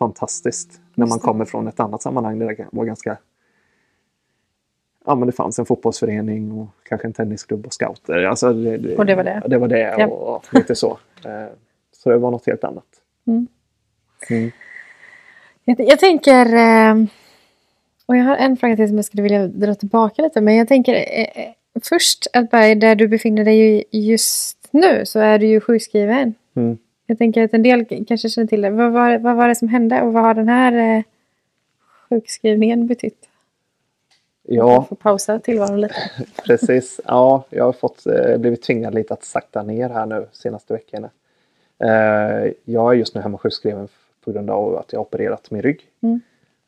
fantastiskt 0.08 0.82
när 0.96 1.08
man 1.08 1.18
det. 1.18 1.22
kommer 1.24 1.46
från 1.46 1.68
ett 1.68 1.80
annat 1.80 2.02
sammanhang 2.02 2.40
där 2.40 2.48
det 2.56 2.66
var 2.72 2.86
ganska 2.86 3.18
Ja 5.06 5.16
men 5.16 5.26
det 5.28 5.32
fanns 5.32 5.60
en 5.60 5.66
fotbollsförening 5.66 6.52
och 6.52 6.68
kanske 6.84 7.08
en 7.08 7.14
tennisklubb 7.14 7.66
och 7.66 7.74
scouter. 7.74 8.24
Alltså 8.24 8.54
det, 8.54 8.98
Och 8.98 9.06
det 9.06 9.16
var 9.16 9.24
det? 9.24 9.42
Det 9.48 9.58
var 9.58 9.68
det 9.68 9.96
Ja. 10.00 10.08
och 10.08 10.54
lite 10.54 10.76
så. 10.76 10.92
Eh, 11.26 11.48
Så 11.92 12.10
det 12.10 12.18
var 12.18 12.32
något 12.32 12.46
helt 12.48 12.64
annat. 12.64 12.86
Mm. 13.28 13.48
Mm. 14.30 14.52
Jag, 15.66 15.80
jag 15.80 16.00
tänker... 16.00 16.46
eh, 16.56 16.96
Och 18.06 18.18
jag 18.18 18.24
har 18.24 18.36
en 18.38 18.58
fråga 18.58 18.76
till 18.76 18.88
som 18.88 18.96
jag 18.98 19.06
skulle 19.06 19.24
vilja 19.24 19.48
dra 19.48 19.76
tillbaka 19.76 20.22
lite. 20.22 20.42
Men 20.42 20.56
jag 20.56 20.68
tänker 20.68 20.94
eh, 20.94 21.44
eh, 21.44 21.54
först 21.84 22.28
att 22.34 22.52
där 22.52 22.96
du 22.96 23.08
befinner 23.08 23.46
dig 23.46 23.56
ju 23.58 23.84
just 24.12 24.58
nu 24.72 25.06
så 25.06 25.20
är 25.20 25.40
du 25.40 25.46
ju 25.48 25.60
sjukskriven. 25.62 26.34
Mm. 26.56 26.78
Jag 27.06 27.18
tänker 27.18 27.44
att 27.44 27.54
en 27.54 27.64
del 27.64 28.06
kanske 28.08 28.30
känner 28.30 28.48
till 28.48 28.62
det. 28.62 28.70
Vad 28.70 28.92
var, 28.92 29.18
vad 29.18 29.36
var 29.36 29.48
det 29.48 29.56
som 29.56 29.68
hände 29.68 30.02
och 30.02 30.14
vad 30.14 30.24
har 30.24 30.34
den 30.34 30.50
här 30.50 30.98
eh, 30.98 31.04
sjukskrivningen 32.10 32.88
betytt? 32.88 33.30
Ja, 34.48 34.74
Jag 34.74 34.88
får 34.88 34.96
pausa 34.96 35.40
tillvaron 35.40 35.82
lite. 35.82 35.96
Precis. 36.46 37.02
Ja, 37.06 37.44
jag 37.50 37.64
har 37.66 37.74
fått, 37.74 38.06
eh, 38.06 38.38
blivit 38.38 38.62
tvingad 38.62 38.96
lite 38.96 39.14
att 39.14 39.24
sakta 39.24 39.64
ner 39.64 39.90
här 39.90 40.06
nu 40.06 40.28
senaste 40.32 40.74
veckorna. 40.74 41.10
Eh, 41.80 42.52
jag 42.66 42.94
är 42.94 42.98
just 42.98 43.16
nu 43.16 43.22
hemma 43.22 43.38
sjukskriven 43.38 43.88
på 44.24 44.32
grund 44.32 44.50
av 44.50 44.78
att 44.78 44.94
jag 44.94 45.00
har 45.00 45.06
opererat 45.06 45.52
min 45.52 45.62
rygg. 45.62 45.82
Mm. 46.02 46.22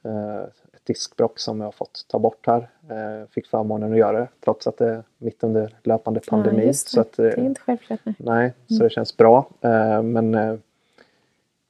Eh, 0.03 0.43
ett 0.85 0.87
diskbråck 0.87 1.39
som 1.39 1.59
jag 1.59 1.67
har 1.67 1.71
fått 1.71 2.05
ta 2.07 2.19
bort 2.19 2.47
här. 2.47 2.69
Eh, 2.89 3.27
fick 3.29 3.47
förmånen 3.47 3.91
att 3.91 3.97
göra 3.97 4.19
det 4.19 4.27
trots 4.43 4.67
att 4.67 4.77
det 4.77 4.89
är 4.89 5.03
mitt 5.17 5.43
under 5.43 5.75
löpande 5.83 6.19
pandemi. 6.19 6.61
Ja, 6.61 6.67
det. 6.67 6.73
så 6.73 7.01
att, 7.01 7.13
det 7.17 7.27
eh, 7.33 7.39
är 7.43 7.45
inte 7.45 7.61
självklart. 7.61 7.99
Nej. 8.05 8.15
Nej, 8.19 8.53
så 8.67 8.83
det 8.83 8.89
känns 8.89 9.17
bra. 9.17 9.49
Eh, 9.61 10.01
Men 10.03 10.35
eh, 10.35 10.55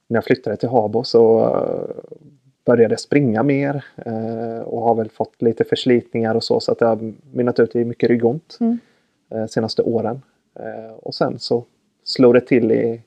när 0.08 0.18
jag 0.18 0.24
flyttade 0.26 0.58
till 0.58 0.70
Habo 0.70 1.04
så 1.04 1.40
eh, 1.40 2.14
började 2.66 2.94
jag 2.94 3.00
springa 3.00 3.44
mer 3.44 3.86
eh, 4.06 4.60
och 4.60 4.82
har 4.82 4.96
väl 4.96 5.10
fått 5.10 5.42
lite 5.42 5.64
förslitningar 5.64 6.36
och 6.36 6.44
så 6.44 6.60
så 6.60 6.72
att 6.72 6.80
det 6.80 6.86
har 6.86 7.14
mynnat 7.34 7.60
ut 7.60 7.76
i 7.76 7.86
mycket 7.86 8.10
ryggont 8.10 8.58
Mm. 8.60 8.80
eh, 9.30 9.46
senaste 9.46 9.82
åren. 9.82 10.22
Eh, 10.60 10.94
Och 10.96 11.16
sen 11.16 11.40
så 11.40 11.64
slog 12.04 12.34
det 12.34 12.42
till 12.42 12.72
i, 12.72 13.02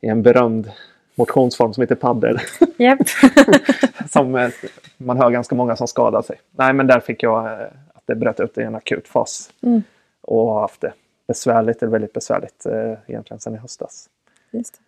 i 0.00 0.08
en 0.08 0.22
berömd 0.22 0.70
motionsform 1.14 1.74
som 1.74 1.80
heter 1.80 1.94
paddel. 1.94 2.38
Japp. 2.76 2.98
som 4.10 4.34
eh, 4.34 4.50
man 4.96 5.16
hör 5.16 5.30
ganska 5.30 5.54
många 5.54 5.76
som 5.76 5.88
skadar 5.88 6.22
sig. 6.22 6.40
Nej, 6.50 6.72
men 6.72 6.86
där 6.86 7.00
fick 7.00 7.22
jag 7.22 7.46
eh, 7.46 7.66
att 7.94 8.02
det 8.06 8.14
bröt 8.14 8.40
ut 8.40 8.58
i 8.58 8.62
en 8.62 8.74
akut 8.74 9.08
fas. 9.08 9.50
Mm. 9.62 9.82
Och 10.20 10.46
har 10.46 10.60
haft 10.60 10.80
det 10.80 10.92
besvärligt, 11.26 11.82
eller 11.82 11.92
väldigt 11.92 12.12
besvärligt 12.12 12.66
eh, 12.66 12.94
egentligen 13.06 13.40
sedan 13.40 13.54
i 13.54 13.58
höstas. 13.58 14.08
Just 14.50 14.80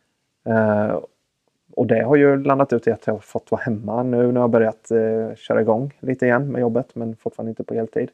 och 1.77 1.87
det 1.87 2.03
har 2.03 2.17
ju 2.17 2.45
landat 2.45 2.73
ut 2.73 2.87
i 2.87 2.91
att 2.91 3.07
jag 3.07 3.15
har 3.15 3.21
fått 3.21 3.51
vara 3.51 3.63
hemma 3.63 4.03
nu 4.03 4.33
när 4.33 4.41
jag 4.41 4.51
börjat 4.51 4.93
köra 5.37 5.61
igång 5.61 5.93
lite 6.01 6.27
igen 6.27 6.53
med 6.53 6.61
jobbet 6.61 6.95
men 6.95 7.17
fortfarande 7.17 7.51
inte 7.51 7.65
på 7.65 7.75
heltid. 7.75 8.11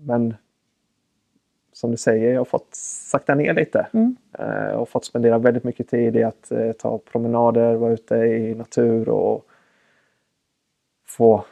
Men 0.00 0.34
som 1.80 1.90
du 1.90 1.96
säger, 1.96 2.32
jag 2.32 2.40
har 2.40 2.44
fått 2.44 2.74
sakta 2.74 3.34
ner 3.34 3.54
lite. 3.54 3.86
Mm. 3.92 4.16
Eh, 4.38 4.72
och 4.72 4.88
fått 4.88 5.04
spendera 5.04 5.38
väldigt 5.38 5.64
mycket 5.64 5.88
tid 5.88 6.16
i 6.16 6.22
att 6.22 6.50
eh, 6.50 6.72
ta 6.72 6.98
promenader, 6.98 7.74
vara 7.74 7.92
ute 7.92 8.14
i 8.14 8.54
natur 8.54 9.08
och 9.08 9.46
få 11.06 11.44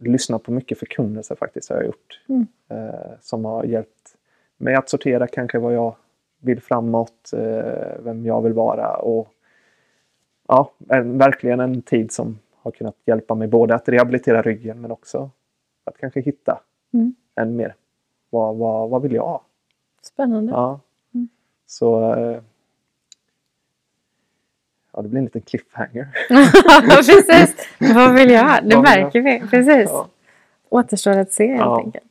lyssna 0.00 0.38
på 0.38 0.52
mycket 0.52 0.78
förkunnelse 0.78 1.36
faktiskt 1.36 1.70
har 1.70 1.76
jag 1.76 1.86
gjort. 1.86 2.20
Mm. 2.28 2.46
Eh, 2.68 3.10
som 3.20 3.44
har 3.44 3.64
hjälpt 3.64 4.14
mig 4.56 4.74
att 4.74 4.88
sortera 4.88 5.26
kanske 5.26 5.58
vad 5.58 5.74
jag 5.74 5.96
vill 6.40 6.60
framåt, 6.60 7.30
eh, 7.32 7.98
vem 7.98 8.26
jag 8.26 8.42
vill 8.42 8.52
vara 8.52 8.96
och 8.96 9.28
ja, 10.48 10.72
en, 10.88 11.18
verkligen 11.18 11.60
en 11.60 11.82
tid 11.82 12.12
som 12.12 12.38
har 12.62 12.70
kunnat 12.70 12.96
hjälpa 13.06 13.34
mig 13.34 13.48
både 13.48 13.74
att 13.74 13.88
rehabilitera 13.88 14.42
ryggen 14.42 14.80
men 14.80 14.90
också 14.90 15.30
att 15.84 15.98
kanske 15.98 16.20
hitta 16.20 16.60
Mm. 16.94 17.14
än 17.36 17.56
mer. 17.56 17.74
Vad, 18.34 18.56
vad, 18.56 18.90
vad 18.90 19.02
vill 19.02 19.12
jag? 19.12 19.40
Spännande. 20.02 20.52
Ja. 20.52 20.80
Mm. 21.14 21.28
Så 21.66 22.14
eh, 22.14 22.40
ja, 24.92 25.02
det 25.02 25.08
blir 25.08 25.18
en 25.18 25.24
liten 25.24 25.40
cliffhanger. 25.42 26.08
Precis. 26.96 27.68
Vad 27.94 28.14
vill 28.14 28.30
jag? 28.30 28.68
Det 28.68 28.80
märker 28.80 29.20
vi. 29.20 29.40
Precis. 29.50 29.90
Ja. 29.90 30.08
Återstår 30.68 31.10
att 31.18 31.32
se 31.32 31.46
helt 31.46 31.60
Ja. 31.60 31.78
enkelt. 31.78 32.04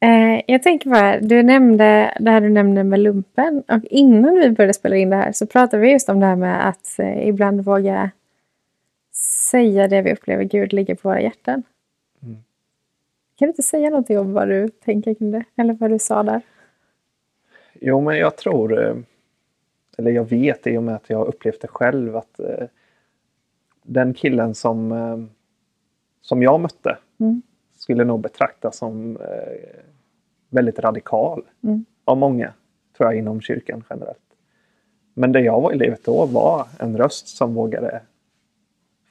Eh, 0.00 0.42
jag 0.46 0.62
tänker 0.62 0.90
bara, 0.90 1.20
du 1.20 1.42
nämnde 1.42 2.16
det 2.20 2.30
här 2.30 2.40
du 2.40 2.48
nämnde 2.48 2.84
med 2.84 3.00
lumpen. 3.00 3.62
Och 3.68 3.84
innan 3.84 4.34
vi 4.34 4.50
började 4.50 4.74
spela 4.74 4.96
in 4.96 5.10
det 5.10 5.16
här 5.16 5.32
så 5.32 5.46
pratade 5.46 5.82
vi 5.82 5.92
just 5.92 6.08
om 6.08 6.20
det 6.20 6.26
här 6.26 6.36
med 6.36 6.68
att 6.68 6.98
eh, 6.98 7.28
ibland 7.28 7.60
våga 7.64 8.10
säga 9.50 9.88
det 9.88 10.02
vi 10.02 10.12
upplever 10.12 10.44
Gud 10.44 10.72
ligger 10.72 10.94
på 10.94 11.08
våra 11.08 11.20
hjärtan. 11.20 11.62
Kan 13.40 13.46
du 13.46 13.50
inte 13.50 13.62
säga 13.62 13.90
någonting 13.90 14.18
om 14.18 14.32
vad 14.32 14.48
du 14.48 14.68
tänker 14.68 15.14
kring 15.14 15.30
det? 15.30 15.44
Eller 15.56 15.74
vad 15.74 15.90
du 15.90 15.98
sa 15.98 16.22
där? 16.22 16.42
Jo, 17.80 18.00
men 18.00 18.18
jag 18.18 18.36
tror, 18.36 18.86
eh, 18.86 18.96
eller 19.98 20.10
jag 20.10 20.24
vet 20.24 20.66
i 20.66 20.76
och 20.76 20.82
med 20.82 20.94
att 20.94 21.10
jag 21.10 21.26
upplevt 21.26 21.60
det 21.60 21.68
själv 21.68 22.16
att 22.16 22.40
eh, 22.40 22.66
den 23.82 24.14
killen 24.14 24.54
som, 24.54 24.92
eh, 24.92 25.18
som 26.20 26.42
jag 26.42 26.60
mötte 26.60 26.98
Mm. 27.20 27.42
skulle 27.74 28.04
nog 28.04 28.20
betraktas 28.20 28.76
som 28.76 29.18
väldigt 30.50 30.78
radikal 30.78 31.42
Mm. 31.64 31.84
av 32.04 32.16
många, 32.16 32.52
tror 32.96 33.08
jag, 33.10 33.18
inom 33.18 33.40
kyrkan 33.40 33.84
generellt. 33.90 34.36
Men 35.14 35.32
det 35.32 35.40
jag 35.40 35.60
var 35.60 35.72
i 35.72 35.76
livet 35.76 36.04
då 36.04 36.26
var 36.26 36.66
en 36.78 36.98
röst 36.98 37.28
som 37.28 37.54
vågade 37.54 38.02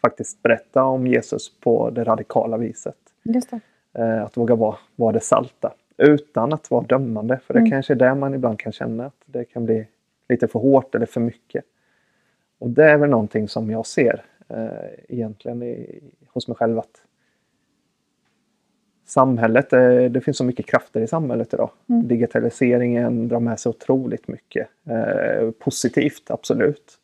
faktiskt 0.01 0.41
berätta 0.43 0.83
om 0.83 1.07
Jesus 1.07 1.59
på 1.59 1.89
det 1.89 2.03
radikala 2.03 2.57
viset. 2.57 2.97
Det. 3.23 3.59
Eh, 3.93 4.23
att 4.23 4.37
våga 4.37 4.55
vara, 4.55 4.75
vara 4.95 5.11
det 5.11 5.19
salta. 5.19 5.73
Utan 5.97 6.53
att 6.53 6.71
vara 6.71 6.85
dömande. 6.85 7.39
För 7.43 7.53
det 7.53 7.59
Mm. 7.59 7.71
kanske 7.71 7.93
är 7.93 7.95
där 7.95 8.15
man 8.15 8.33
ibland 8.33 8.59
kan 8.59 8.71
känna 8.71 9.05
att 9.05 9.21
det 9.25 9.43
kan 9.45 9.65
bli 9.65 9.87
lite 10.29 10.47
för 10.47 10.59
hårt 10.59 10.95
eller 10.95 11.05
för 11.05 11.21
mycket. 11.21 11.65
Och 12.59 12.69
det 12.69 12.83
är 12.85 12.97
väl 12.97 13.09
någonting 13.09 13.47
som 13.47 13.71
jag 13.71 13.85
ser 13.85 14.25
eh, 14.47 14.67
egentligen 15.09 15.63
i, 15.63 15.99
hos 16.27 16.47
mig 16.47 16.57
själv. 16.57 16.79
att 16.79 17.01
Samhället, 19.05 19.73
eh, 19.73 20.03
det 20.03 20.21
finns 20.21 20.37
så 20.37 20.43
mycket 20.43 20.65
krafter 20.65 21.01
i 21.01 21.07
samhället 21.07 21.53
idag. 21.53 21.69
Mm. 21.89 22.07
Digitaliseringen 22.07 23.27
drar 23.27 23.39
med 23.39 23.59
sig 23.59 23.69
otroligt 23.69 24.27
mycket. 24.27 24.67
Eh, 24.89 25.51
positivt, 25.51 26.31
absolut. 26.31 26.99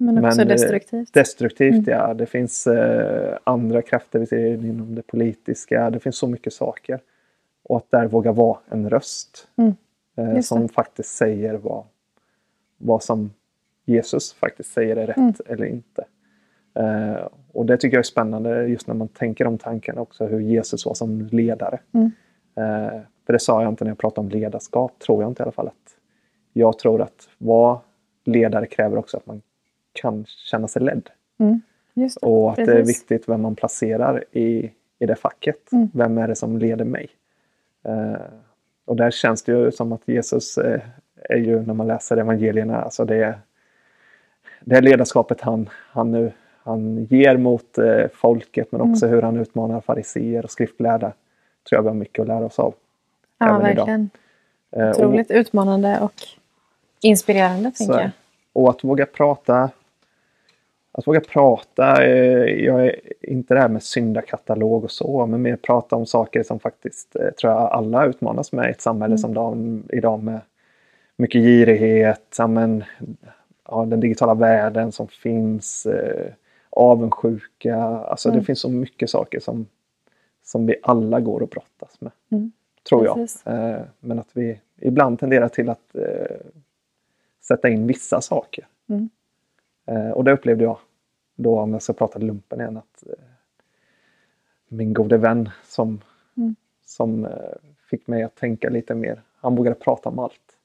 Men 0.00 0.24
också 0.24 0.38
Men, 0.38 0.46
eh, 0.46 0.52
destruktivt. 0.52 1.12
Destruktivt, 1.14 1.88
Mm. 1.88 1.98
ja. 1.98 2.14
Det 2.14 2.26
finns 2.26 2.66
eh, 2.66 3.38
andra 3.44 3.82
krafter 3.82 4.18
vi 4.18 4.26
ser 4.26 4.64
inom 4.64 4.94
det 4.94 5.02
politiska. 5.02 5.90
Det 5.90 6.00
finns 6.00 6.16
så 6.18 6.26
mycket 6.26 6.52
saker. 6.52 7.00
Och 7.62 7.76
att 7.76 7.90
där 7.90 8.06
våga 8.06 8.32
vara 8.32 8.58
en 8.68 8.90
röst 8.90 9.48
Mm. 9.56 9.74
eh, 10.16 10.40
som 10.40 10.62
det. 10.62 10.68
faktiskt 10.72 11.16
säger 11.16 11.54
vad, 11.54 11.84
vad 12.78 13.02
som 13.02 13.30
Jesus 13.84 14.32
faktiskt 14.34 14.72
säger 14.72 14.96
är 14.96 15.06
rätt 15.06 15.16
Mm. 15.16 15.34
eller 15.46 15.66
inte. 15.66 16.04
Eh, 16.74 17.28
och 17.52 17.66
det 17.66 17.76
tycker 17.76 17.96
jag 17.96 18.02
är 18.02 18.02
spännande 18.02 18.66
just 18.66 18.86
när 18.86 18.94
man 18.94 19.08
tänker 19.08 19.46
om 19.46 19.58
tanken 19.58 19.98
också 19.98 20.26
hur 20.26 20.40
Jesus 20.40 20.86
var 20.86 20.94
som 20.94 21.20
ledare. 21.32 21.80
Mm. 21.92 22.10
Eh, 22.56 23.00
för 23.26 23.32
det 23.32 23.38
sa 23.38 23.62
jag 23.62 23.72
inte 23.72 23.84
när 23.84 23.90
jag 23.90 23.98
pratade 23.98 24.20
om 24.20 24.28
ledarskap, 24.28 24.98
tror 24.98 25.22
jag 25.22 25.30
inte 25.30 25.42
i 25.42 25.44
alla 25.44 25.52
fall. 25.52 25.66
att 25.68 25.96
Jag 26.52 26.78
tror 26.78 27.02
att 27.02 27.28
vara 27.38 27.80
ledare 28.24 28.66
kräver 28.66 28.96
också 28.96 29.16
att 29.16 29.26
man 29.26 29.42
kan 30.00 30.24
känna 30.26 30.68
sig 30.68 30.82
ledd. 30.82 31.10
Mm. 31.38 31.60
Och 32.22 32.50
att 32.50 32.56
det 32.56 32.62
är 32.62 32.66
Precis. 32.66 32.88
viktigt 33.02 33.28
vem 33.28 33.42
man 33.42 33.54
placerar 33.54 34.24
i, 34.32 34.70
i 34.98 35.06
det 35.06 35.14
facket. 35.16 35.72
Mm. 35.72 35.88
Vem 35.94 36.18
är 36.18 36.28
det 36.28 36.34
som 36.34 36.58
leder 36.58 36.84
mig? 36.84 37.08
Eh, 37.84 38.20
och 38.84 38.96
där 38.96 39.10
känns 39.10 39.42
det 39.42 39.52
ju 39.52 39.72
som 39.72 39.92
att 39.92 40.02
Jesus 40.04 40.58
eh, 40.58 40.80
är 41.28 41.36
ju, 41.36 41.62
när 41.66 41.74
man 41.74 41.86
läser 41.86 42.16
evangelierna, 42.16 42.82
alltså 42.82 43.04
det, 43.04 43.38
det 44.60 44.80
ledarskapet 44.80 45.40
han, 45.40 45.68
han, 45.72 46.10
nu, 46.12 46.32
han 46.62 47.04
ger 47.04 47.36
mot 47.36 47.78
eh, 47.78 48.06
folket 48.14 48.72
men 48.72 48.80
också 48.80 49.06
hur 49.06 49.22
han 49.22 49.36
utmanar 49.36 49.80
fariseer 49.80 50.44
och 50.44 50.50
skriftlärda. 50.50 51.12
tror 51.68 51.76
jag 51.78 51.82
vi 51.82 51.88
har 51.88 51.94
mycket 51.94 52.22
att 52.22 52.28
lära 52.28 52.44
oss 52.44 52.58
av. 52.58 52.74
Ja, 53.38 53.46
även 53.46 53.60
idag. 53.72 53.86
verkligen. 53.86 54.10
Eh, 54.70 54.88
och- 54.88 54.96
Otroligt 54.96 55.30
utmanande 55.30 55.98
och 56.00 56.12
inspirerande, 57.00 57.70
tänker 57.70 58.00
jag. 58.00 58.10
och 58.52 58.70
att 58.70 58.84
våga 58.84 59.06
prata 59.06 59.70
att 60.98 61.06
våga 61.06 61.20
prata, 61.20 62.04
eh, 62.04 62.64
jag 62.64 62.86
är 62.86 63.00
inte 63.22 63.54
det 63.54 63.60
här 63.60 63.68
med 63.68 63.82
syndakatalog 63.82 64.84
och 64.84 64.90
så, 64.90 65.26
men 65.26 65.42
mer 65.42 65.56
prata 65.56 65.96
om 65.96 66.06
saker 66.06 66.42
som 66.42 66.60
faktiskt 66.60 67.16
eh, 67.16 67.30
tror 67.30 67.52
jag 67.52 67.60
alla 67.62 68.06
utmanas 68.06 68.52
med 68.52 68.68
i 68.68 68.70
ett 68.70 68.80
samhälle 68.80 69.12
Mm. 69.12 69.18
som 69.18 69.34
dam- 69.34 69.82
idag 69.92 70.22
med 70.22 70.40
mycket 71.16 71.40
girighet, 71.42 72.34
ja, 72.38 72.46
men, 72.46 72.84
ja, 73.68 73.84
den 73.84 74.00
digitala 74.00 74.34
världen 74.34 74.92
som 74.92 75.08
finns, 75.08 75.86
eh, 75.86 76.32
avundsjuka, 76.70 77.76
alltså 77.84 78.28
Mm. 78.28 78.40
det 78.40 78.44
finns 78.46 78.60
så 78.60 78.68
mycket 78.70 79.10
saker 79.10 79.40
som, 79.40 79.66
som 80.44 80.66
vi 80.66 80.74
alla 80.82 81.20
går 81.20 81.42
och 81.42 81.48
brottas 81.48 82.00
med. 82.00 82.12
Mm. 82.32 82.52
Tror 82.88 83.04
jag. 83.04 83.18
Eh, 83.44 83.80
men 84.00 84.18
att 84.18 84.28
vi 84.32 84.60
ibland 84.80 85.18
tenderar 85.18 85.48
till 85.48 85.68
att 85.68 85.94
eh, 85.94 86.36
sätta 87.42 87.68
in 87.68 87.86
vissa 87.86 88.20
saker. 88.20 88.66
Mm. 88.88 89.08
Eh, 89.86 90.10
och 90.10 90.24
det 90.24 90.32
upplevde 90.32 90.64
jag 90.64 90.78
då, 91.38 91.60
om 91.60 91.72
jag 91.72 91.82
ska 91.82 91.92
prata 91.92 92.18
lumpen 92.18 92.60
igen, 92.60 92.76
att 92.76 93.04
eh, 93.06 93.24
min 94.68 94.92
gode 94.94 95.16
vän 95.16 95.50
som, 95.64 96.00
Mm. 96.36 96.56
som 96.84 97.24
eh, 97.24 97.30
fick 97.90 98.06
mig 98.06 98.22
att 98.22 98.34
tänka 98.34 98.68
lite 98.70 98.94
mer, 98.94 99.22
han 99.36 99.56
vågade 99.56 99.74
prata 99.76 100.08
om 100.08 100.18
allt. 100.18 100.56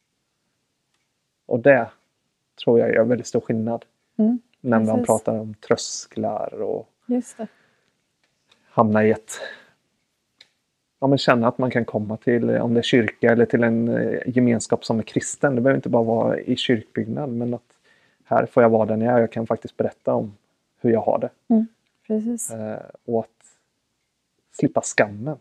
Och 1.46 1.60
det 1.60 1.90
tror 2.64 2.80
jag 2.80 2.94
gör 2.94 3.04
väldigt 3.04 3.28
stor 3.28 3.40
skillnad. 3.40 3.86
Mm. 4.18 4.40
När 4.62 4.80
man 4.80 5.06
pratar 5.06 5.40
om 5.40 5.54
trösklar 5.54 6.62
och 6.62 6.90
Just 7.06 7.38
det. 7.38 7.48
hamna 8.70 9.04
i 9.06 9.12
ett... 9.12 9.32
Ja, 11.00 11.08
men 11.08 11.18
känna 11.18 11.48
att 11.48 11.58
man 11.58 11.72
kan 11.72 11.86
komma 11.86 12.18
till, 12.18 12.50
om 12.50 12.74
det 12.74 12.80
är 12.80 12.84
kyrka 12.84 13.32
eller 13.32 13.46
till 13.46 13.64
en 13.64 13.88
eh, 13.88 14.20
gemenskap 14.26 14.86
som 14.86 15.00
är 15.00 15.04
kristen. 15.04 15.56
Det 15.56 15.62
behöver 15.62 15.78
inte 15.78 15.90
bara 15.90 16.04
vara 16.04 16.40
i 16.40 16.56
kyrkbyggnad 16.56 17.30
men 17.30 17.54
att 17.54 17.78
här 18.24 18.46
får 18.46 18.64
jag 18.64 18.70
vara 18.70 18.86
den 18.86 19.02
jag 19.02 19.16
är. 19.16 19.20
Jag 19.20 19.32
kan 19.32 19.48
faktiskt 19.48 19.78
berätta 19.78 20.14
om 20.14 20.38
hur 20.84 20.92
jag 20.94 21.02
har 21.02 21.20
det. 21.20 21.30
Precis. 22.08 22.52
Eh, 22.52 22.80
och 23.06 23.20
att 23.20 23.58
slippa 24.52 24.82
skammen. 24.82 25.38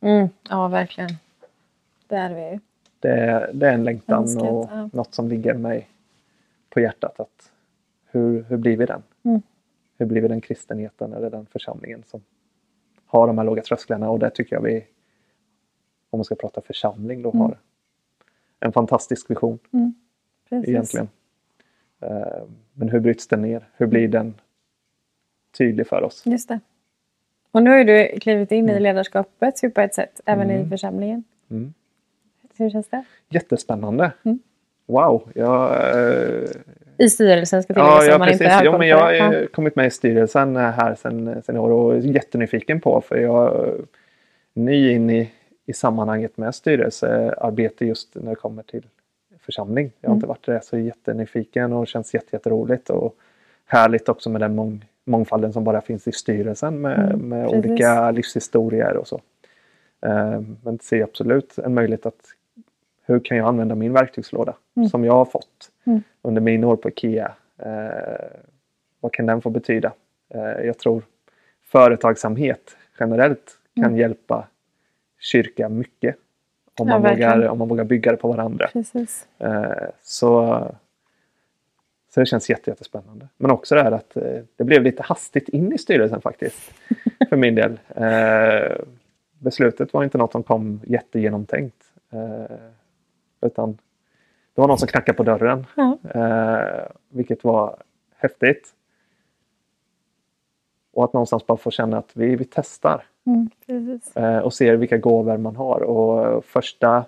Mm. 0.00 0.28
Ja, 0.48 0.68
verkligen. 0.68 1.10
Där 2.06 2.30
är 2.30 2.50
vi. 2.50 2.60
Det, 3.00 3.08
är- 3.10 3.50
det 3.52 3.68
är 3.68 3.72
en 3.74 3.84
längtan 3.84 4.22
Önskat, 4.22 4.42
och 4.50 4.68
ja. 4.72 4.90
något 4.92 5.14
som 5.14 5.28
ligger 5.28 5.54
mig 5.54 5.88
på 6.70 6.80
hjärtat. 6.80 7.20
Att 7.20 7.52
hur, 8.10 8.42
hur 8.42 8.56
blir 8.56 8.76
vi 8.76 8.86
den? 8.86 9.02
Mm. 9.22 9.42
Hur 9.98 10.06
blir 10.06 10.22
vi 10.22 10.28
den 10.28 10.40
kristenheten 10.40 11.12
eller 11.12 11.30
den 11.30 11.46
församlingen 11.46 12.02
som 12.06 12.20
har 13.06 13.26
de 13.26 13.38
här 13.38 13.44
låga 13.44 13.62
trösklarna? 13.62 14.10
Och 14.10 14.18
där 14.18 14.30
tycker 14.30 14.56
jag 14.56 14.62
vi, 14.62 14.86
om 16.10 16.18
man 16.18 16.24
ska 16.24 16.34
prata 16.34 16.60
församling, 16.60 17.22
då 17.22 17.30
Mm. 17.30 17.40
har 17.42 17.58
en 18.60 18.72
fantastisk 18.72 19.30
vision 19.30 19.58
Precis. 20.48 20.68
egentligen. 20.68 21.08
Eh, 22.02 22.42
Men 22.74 22.88
hur 22.88 23.00
bryts 23.00 23.26
den 23.28 23.42
ner? 23.42 23.68
Hur 23.76 23.86
blir 23.86 24.08
den 24.08 24.34
tydlig 25.58 25.86
för 25.86 26.02
oss? 26.02 26.22
Just 26.26 26.48
det. 26.48 26.60
Och 27.50 27.62
nu 27.62 27.70
har 27.70 27.84
du 27.84 28.18
klivit 28.20 28.52
in 28.52 28.68
i 28.68 28.70
Mm. 28.70 28.82
ledarskapet 28.82 29.56
typ 29.56 29.74
på 29.74 29.80
ett 29.80 29.94
sätt, 29.94 30.20
även 30.24 30.50
i 30.50 30.54
Mm. 30.54 30.70
församlingen. 30.70 31.24
Mm. 31.50 31.74
Hur 32.56 32.70
känns 32.70 32.88
det? 32.88 33.04
Jättespännande! 33.28 34.12
Mm. 34.24 34.38
Wow! 34.86 35.30
Jag, 35.34 35.70
eh, 35.96 36.48
I 36.98 37.08
styrelsen 37.10 37.62
ska 37.62 37.74
tilläggas. 37.74 38.06
Ja, 38.06 38.12
ja 38.12 38.24
precis. 38.24 38.48
Jo, 38.62 38.78
men 38.78 38.88
jag 38.88 38.98
har 38.98 39.12
ja. 39.12 39.46
kommit 39.52 39.76
med 39.76 39.86
i 39.86 39.90
styrelsen 39.90 40.56
här 40.56 40.94
sedan, 40.94 41.42
sedan 41.42 41.56
i 41.56 41.58
år 41.58 41.70
och 41.70 41.94
är 41.94 41.98
jättenyfiken 41.98 42.80
på 42.80 43.00
för 43.00 43.16
jag 43.16 43.68
är 43.68 43.74
ny 44.54 44.90
in 44.92 45.10
i, 45.10 45.30
i 45.66 45.72
sammanhanget 45.72 46.36
med 46.36 46.54
styrelsearbete 46.54 47.84
just 47.86 48.14
när 48.14 48.30
det 48.30 48.36
kommer 48.36 48.62
till 48.62 48.86
församling. 49.48 49.92
Jag 50.00 50.08
har 50.08 50.12
mm. 50.12 50.16
inte 50.16 50.26
varit 50.26 50.46
det 50.46 50.64
så 50.64 50.78
jättenyfiken 50.78 51.72
och 51.72 51.88
känns 51.88 52.14
jätteroligt 52.14 52.90
och 52.90 53.16
härligt 53.66 54.08
också 54.08 54.30
med 54.30 54.40
den 54.40 54.54
mång, 54.54 54.84
mångfalden 55.04 55.52
som 55.52 55.64
bara 55.64 55.80
finns 55.80 56.08
i 56.08 56.12
styrelsen 56.12 56.80
med, 56.80 57.12
mm, 57.12 57.28
med 57.28 57.48
olika 57.48 58.10
livshistorier 58.10 58.96
och 58.96 59.08
så. 59.08 59.20
Eh, 60.00 60.40
men 60.62 60.78
ser 60.78 61.02
absolut 61.02 61.58
en 61.58 61.74
möjlighet 61.74 62.06
att 62.06 62.34
hur 63.06 63.20
kan 63.20 63.36
jag 63.36 63.48
använda 63.48 63.74
min 63.74 63.92
verktygslåda 63.92 64.54
mm. 64.76 64.88
som 64.88 65.04
jag 65.04 65.12
har 65.12 65.24
fått 65.24 65.70
mm. 65.84 66.02
under 66.22 66.40
mina 66.40 66.66
år 66.66 66.76
på 66.76 66.88
IKEA. 66.88 67.32
Eh, 67.58 68.38
vad 69.00 69.12
kan 69.12 69.26
den 69.26 69.42
få 69.42 69.50
betyda? 69.50 69.92
Eh, 70.34 70.66
jag 70.66 70.78
tror 70.78 71.02
företagsamhet 71.62 72.76
generellt 73.00 73.58
kan 73.74 73.84
mm. 73.84 73.98
hjälpa 73.98 74.48
kyrka 75.18 75.68
mycket. 75.68 76.16
Om 76.78 76.88
man, 76.88 77.02
ja, 77.02 77.10
vågar, 77.10 77.48
om 77.48 77.58
man 77.58 77.68
vågar 77.68 77.84
bygga 77.84 78.10
det 78.10 78.16
på 78.16 78.28
varandra. 78.28 78.68
Eh, 79.38 79.88
så, 80.02 80.64
så 82.14 82.20
det 82.20 82.26
känns 82.26 82.50
jättespännande. 82.50 83.28
Men 83.36 83.50
också 83.50 83.74
det 83.74 83.82
här 83.82 83.92
att 83.92 84.16
eh, 84.16 84.40
det 84.56 84.64
blev 84.64 84.82
lite 84.82 85.02
hastigt 85.02 85.48
in 85.48 85.72
i 85.72 85.78
styrelsen 85.78 86.20
faktiskt. 86.20 86.72
för 87.28 87.36
min 87.36 87.54
del. 87.54 87.78
Eh, 87.88 88.76
beslutet 89.38 89.92
var 89.92 90.04
inte 90.04 90.18
något 90.18 90.32
som 90.32 90.42
kom 90.42 90.80
jättegenomtänkt. 90.86 91.84
Utan 93.40 93.72
det 94.54 94.60
var 94.60 94.68
någon 94.68 94.78
som 94.78 94.88
knackade 94.88 95.16
på 95.16 95.22
dörren. 95.22 95.66
Ja. 95.76 95.98
Vilket 97.08 97.44
var 97.44 97.76
häftigt. 98.16 98.74
Och 100.98 101.04
att 101.04 101.12
någonstans 101.12 101.46
bara 101.46 101.58
få 101.58 101.70
känna 101.70 101.98
att 101.98 102.10
vi, 102.14 102.36
vi 102.36 102.44
testar. 102.44 103.04
Mm, 103.26 104.00
eh, 104.14 104.38
och 104.38 104.54
ser 104.54 104.76
vilka 104.76 104.98
gåvor 104.98 105.36
man 105.36 105.56
har. 105.56 105.80
Och 105.80 106.44
första 106.44 107.04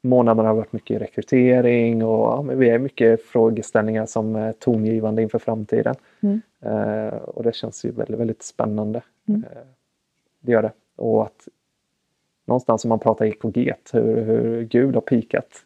månaderna 0.00 0.48
har 0.48 0.56
varit 0.56 0.72
mycket 0.72 1.02
rekrytering 1.02 2.04
och 2.04 2.26
ja, 2.26 2.42
men 2.42 2.58
vi 2.58 2.70
är 2.70 2.78
mycket 2.78 3.22
frågeställningar 3.22 4.06
som 4.06 4.36
är 4.36 4.52
tongivande 4.52 5.22
inför 5.22 5.38
framtiden. 5.38 5.94
Mm. 6.20 6.40
Eh, 6.60 7.14
och 7.14 7.42
det 7.42 7.54
känns 7.54 7.84
ju 7.84 7.90
väldigt, 7.90 8.20
väldigt 8.20 8.42
spännande. 8.42 9.02
Mm. 9.28 9.44
Eh, 9.44 9.62
det 10.40 10.52
gör 10.52 10.62
det. 10.62 10.72
Och 10.96 11.22
att 11.22 11.48
någonstans 12.44 12.84
om 12.84 12.88
man 12.88 12.98
pratar 12.98 13.24
EKG, 13.24 13.74
hur, 13.92 14.22
hur 14.22 14.62
Gud 14.62 14.94
har 14.94 15.02
pikat 15.02 15.64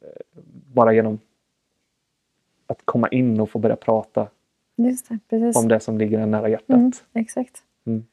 eh, 0.00 0.42
bara 0.74 0.92
genom 0.92 1.18
att 2.66 2.80
komma 2.84 3.08
in 3.08 3.40
och 3.40 3.50
få 3.50 3.58
börja 3.58 3.76
prata 3.76 4.28
det, 4.76 5.56
om 5.56 5.68
det 5.68 5.80
som 5.80 5.98
ligger 5.98 6.18
en 6.18 6.30
nära 6.30 6.48
hjärtat. 6.48 6.76
Mm, 6.76 6.92
exakt. 7.12 7.62
Mm. 7.86 8.04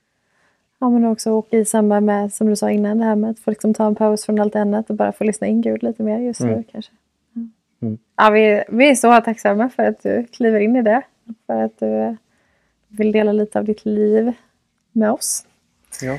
Ja, 0.80 0.90
men 0.90 1.06
också 1.06 1.32
och 1.32 1.48
i 1.54 1.66
samband 1.66 2.06
med, 2.06 2.34
som 2.34 2.48
du 2.48 2.56
sa 2.56 2.72
innan, 2.72 2.98
det 2.98 3.06
här 3.06 3.16
med 3.16 3.30
att 3.30 3.40
få 3.40 3.50
liksom 3.50 3.74
ta 3.74 3.88
en 3.88 3.96
paus 3.96 4.26
från 4.26 4.40
allt 4.40 4.56
annat 4.56 4.90
och 4.90 4.96
bara 4.96 5.12
få 5.12 5.24
lyssna 5.24 5.48
in 5.48 5.62
Gud 5.62 5.84
lite 5.84 6.04
mer 6.04 6.20
just 6.20 6.42
nu 6.42 6.52
mm. 6.52 6.64
kanske. 6.64 6.92
Mm. 7.82 7.98
Ja, 8.16 8.30
vi, 8.30 8.64
vi 8.70 8.90
är 8.90 8.96
så 8.96 9.22
tacksamma 9.22 9.70
för 9.70 9.84
att 9.84 10.04
du 10.04 10.26
kliver 10.32 10.60
in 10.60 10.76
i 10.76 10.82
det. 10.82 11.02
För 11.48 11.64
att 11.64 11.80
du 11.80 12.18
vill 12.88 13.12
dela 13.12 13.32
lite 13.32 13.60
av 13.60 13.66
ditt 13.66 13.86
liv 13.86 14.34
med 14.92 15.12
oss. 15.12 15.46
Ja, 16.02 16.18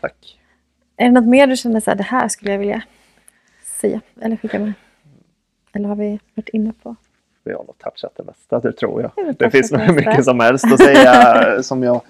tack. 0.00 0.38
Är 0.96 1.04
det 1.04 1.10
något 1.10 1.28
mer 1.28 1.46
du 1.46 1.56
känner 1.56 1.88
att 1.88 1.98
det 1.98 2.04
här 2.04 2.28
skulle 2.28 2.52
jag 2.52 2.58
vilja 2.58 2.82
säga 3.64 4.00
eller 4.20 4.36
skicka 4.36 4.58
med? 4.58 4.72
Eller 5.72 5.88
har 5.88 5.96
vi 5.96 6.20
varit 6.34 6.48
inne 6.48 6.72
på? 6.82 6.96
Vi 7.44 7.52
har 7.52 7.64
nog 7.64 7.78
touchat 7.78 8.12
det 8.16 8.22
mesta, 8.22 8.60
det 8.60 8.72
tror 8.72 9.02
jag. 9.02 9.26
Det, 9.26 9.32
det 9.38 9.50
finns 9.50 9.72
nog 9.72 9.80
hur 9.80 9.94
mycket 9.94 10.24
som 10.24 10.40
helst 10.40 10.64
att 10.64 10.80
säga 10.80 11.62
som 11.62 11.82
jag... 11.82 12.00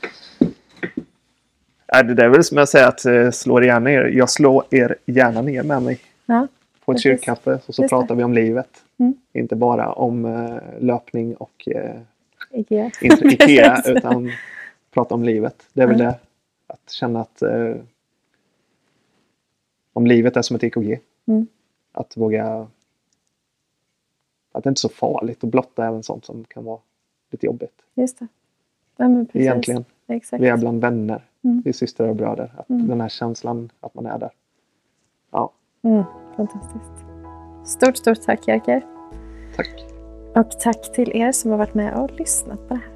Äh, 1.96 2.06
det 2.06 2.24
är 2.24 2.28
väl 2.28 2.44
som 2.44 2.58
jag 2.58 2.68
säger 2.68 2.88
att 2.88 3.04
eh, 3.04 3.30
slå 3.30 3.58
er 3.58 3.62
gärna 3.62 3.80
ner. 3.80 4.04
Jag 4.04 4.30
slår 4.30 4.64
er 4.70 4.96
gärna 5.06 5.42
ner 5.42 5.62
med 5.62 5.82
mig. 5.82 6.00
Ja, 6.26 6.46
på 6.90 6.92
ett 6.92 7.02
kyrkkaffe 7.02 7.60
och 7.66 7.74
så 7.74 7.88
pratar 7.88 8.14
vi 8.14 8.24
om 8.24 8.34
livet. 8.34 8.84
Mm. 8.98 9.14
Inte 9.32 9.56
bara 9.56 9.92
om 9.92 10.24
uh, 10.24 10.58
löpning 10.80 11.34
och 11.34 11.68
uh, 11.74 12.00
Ikea, 12.50 12.90
inte 13.00 13.26
Ikea 13.26 13.82
utan 13.86 14.32
prata 14.90 15.14
om 15.14 15.24
livet. 15.24 15.66
Det 15.72 15.82
är 15.82 15.86
väl 15.86 15.98
det. 15.98 16.14
Att 16.66 16.90
känna 16.90 17.20
att 17.20 17.42
uh, 17.42 17.76
om 19.92 20.06
livet 20.06 20.36
är 20.36 20.42
som 20.42 20.56
ett 20.56 20.64
EKG. 20.64 21.00
Mm. 21.26 21.46
Att 21.92 22.16
våga... 22.16 22.66
Att 24.52 24.64
det 24.64 24.68
inte 24.68 24.78
är 24.78 24.80
så 24.80 24.88
farligt 24.88 25.44
att 25.44 25.50
blotta 25.50 25.86
även 25.86 26.02
sånt 26.02 26.24
som 26.24 26.44
kan 26.44 26.64
vara 26.64 26.78
lite 27.30 27.46
jobbigt. 27.46 27.82
Just 27.94 28.18
det. 28.18 28.26
Ja, 28.96 29.24
Egentligen. 29.32 29.84
Exakt. 30.06 30.42
Vi 30.42 30.48
är 30.48 30.56
bland 30.56 30.80
vänner. 30.80 31.24
Mm. 31.44 31.62
Vi 31.64 31.68
är 31.68 31.72
systrar 31.72 32.08
och 32.08 32.16
bröder. 32.16 32.52
Att 32.56 32.70
mm. 32.70 32.88
Den 32.88 33.00
här 33.00 33.08
känslan 33.08 33.70
att 33.80 33.94
man 33.94 34.06
är 34.06 34.18
där. 34.18 34.30
Ja. 35.30 35.52
Mm. 35.82 36.02
Fantastiskt. 36.36 37.04
Stort, 37.64 37.96
stort 37.96 38.22
tack 38.22 38.48
Jerker. 38.48 38.86
Tack. 39.56 39.84
Och 40.34 40.60
tack 40.60 40.92
till 40.92 41.16
er 41.16 41.32
som 41.32 41.50
har 41.50 41.58
varit 41.58 41.74
med 41.74 41.94
och 41.94 42.18
lyssnat 42.18 42.68
på 42.68 42.74
det 42.74 42.80
här. 42.80 42.89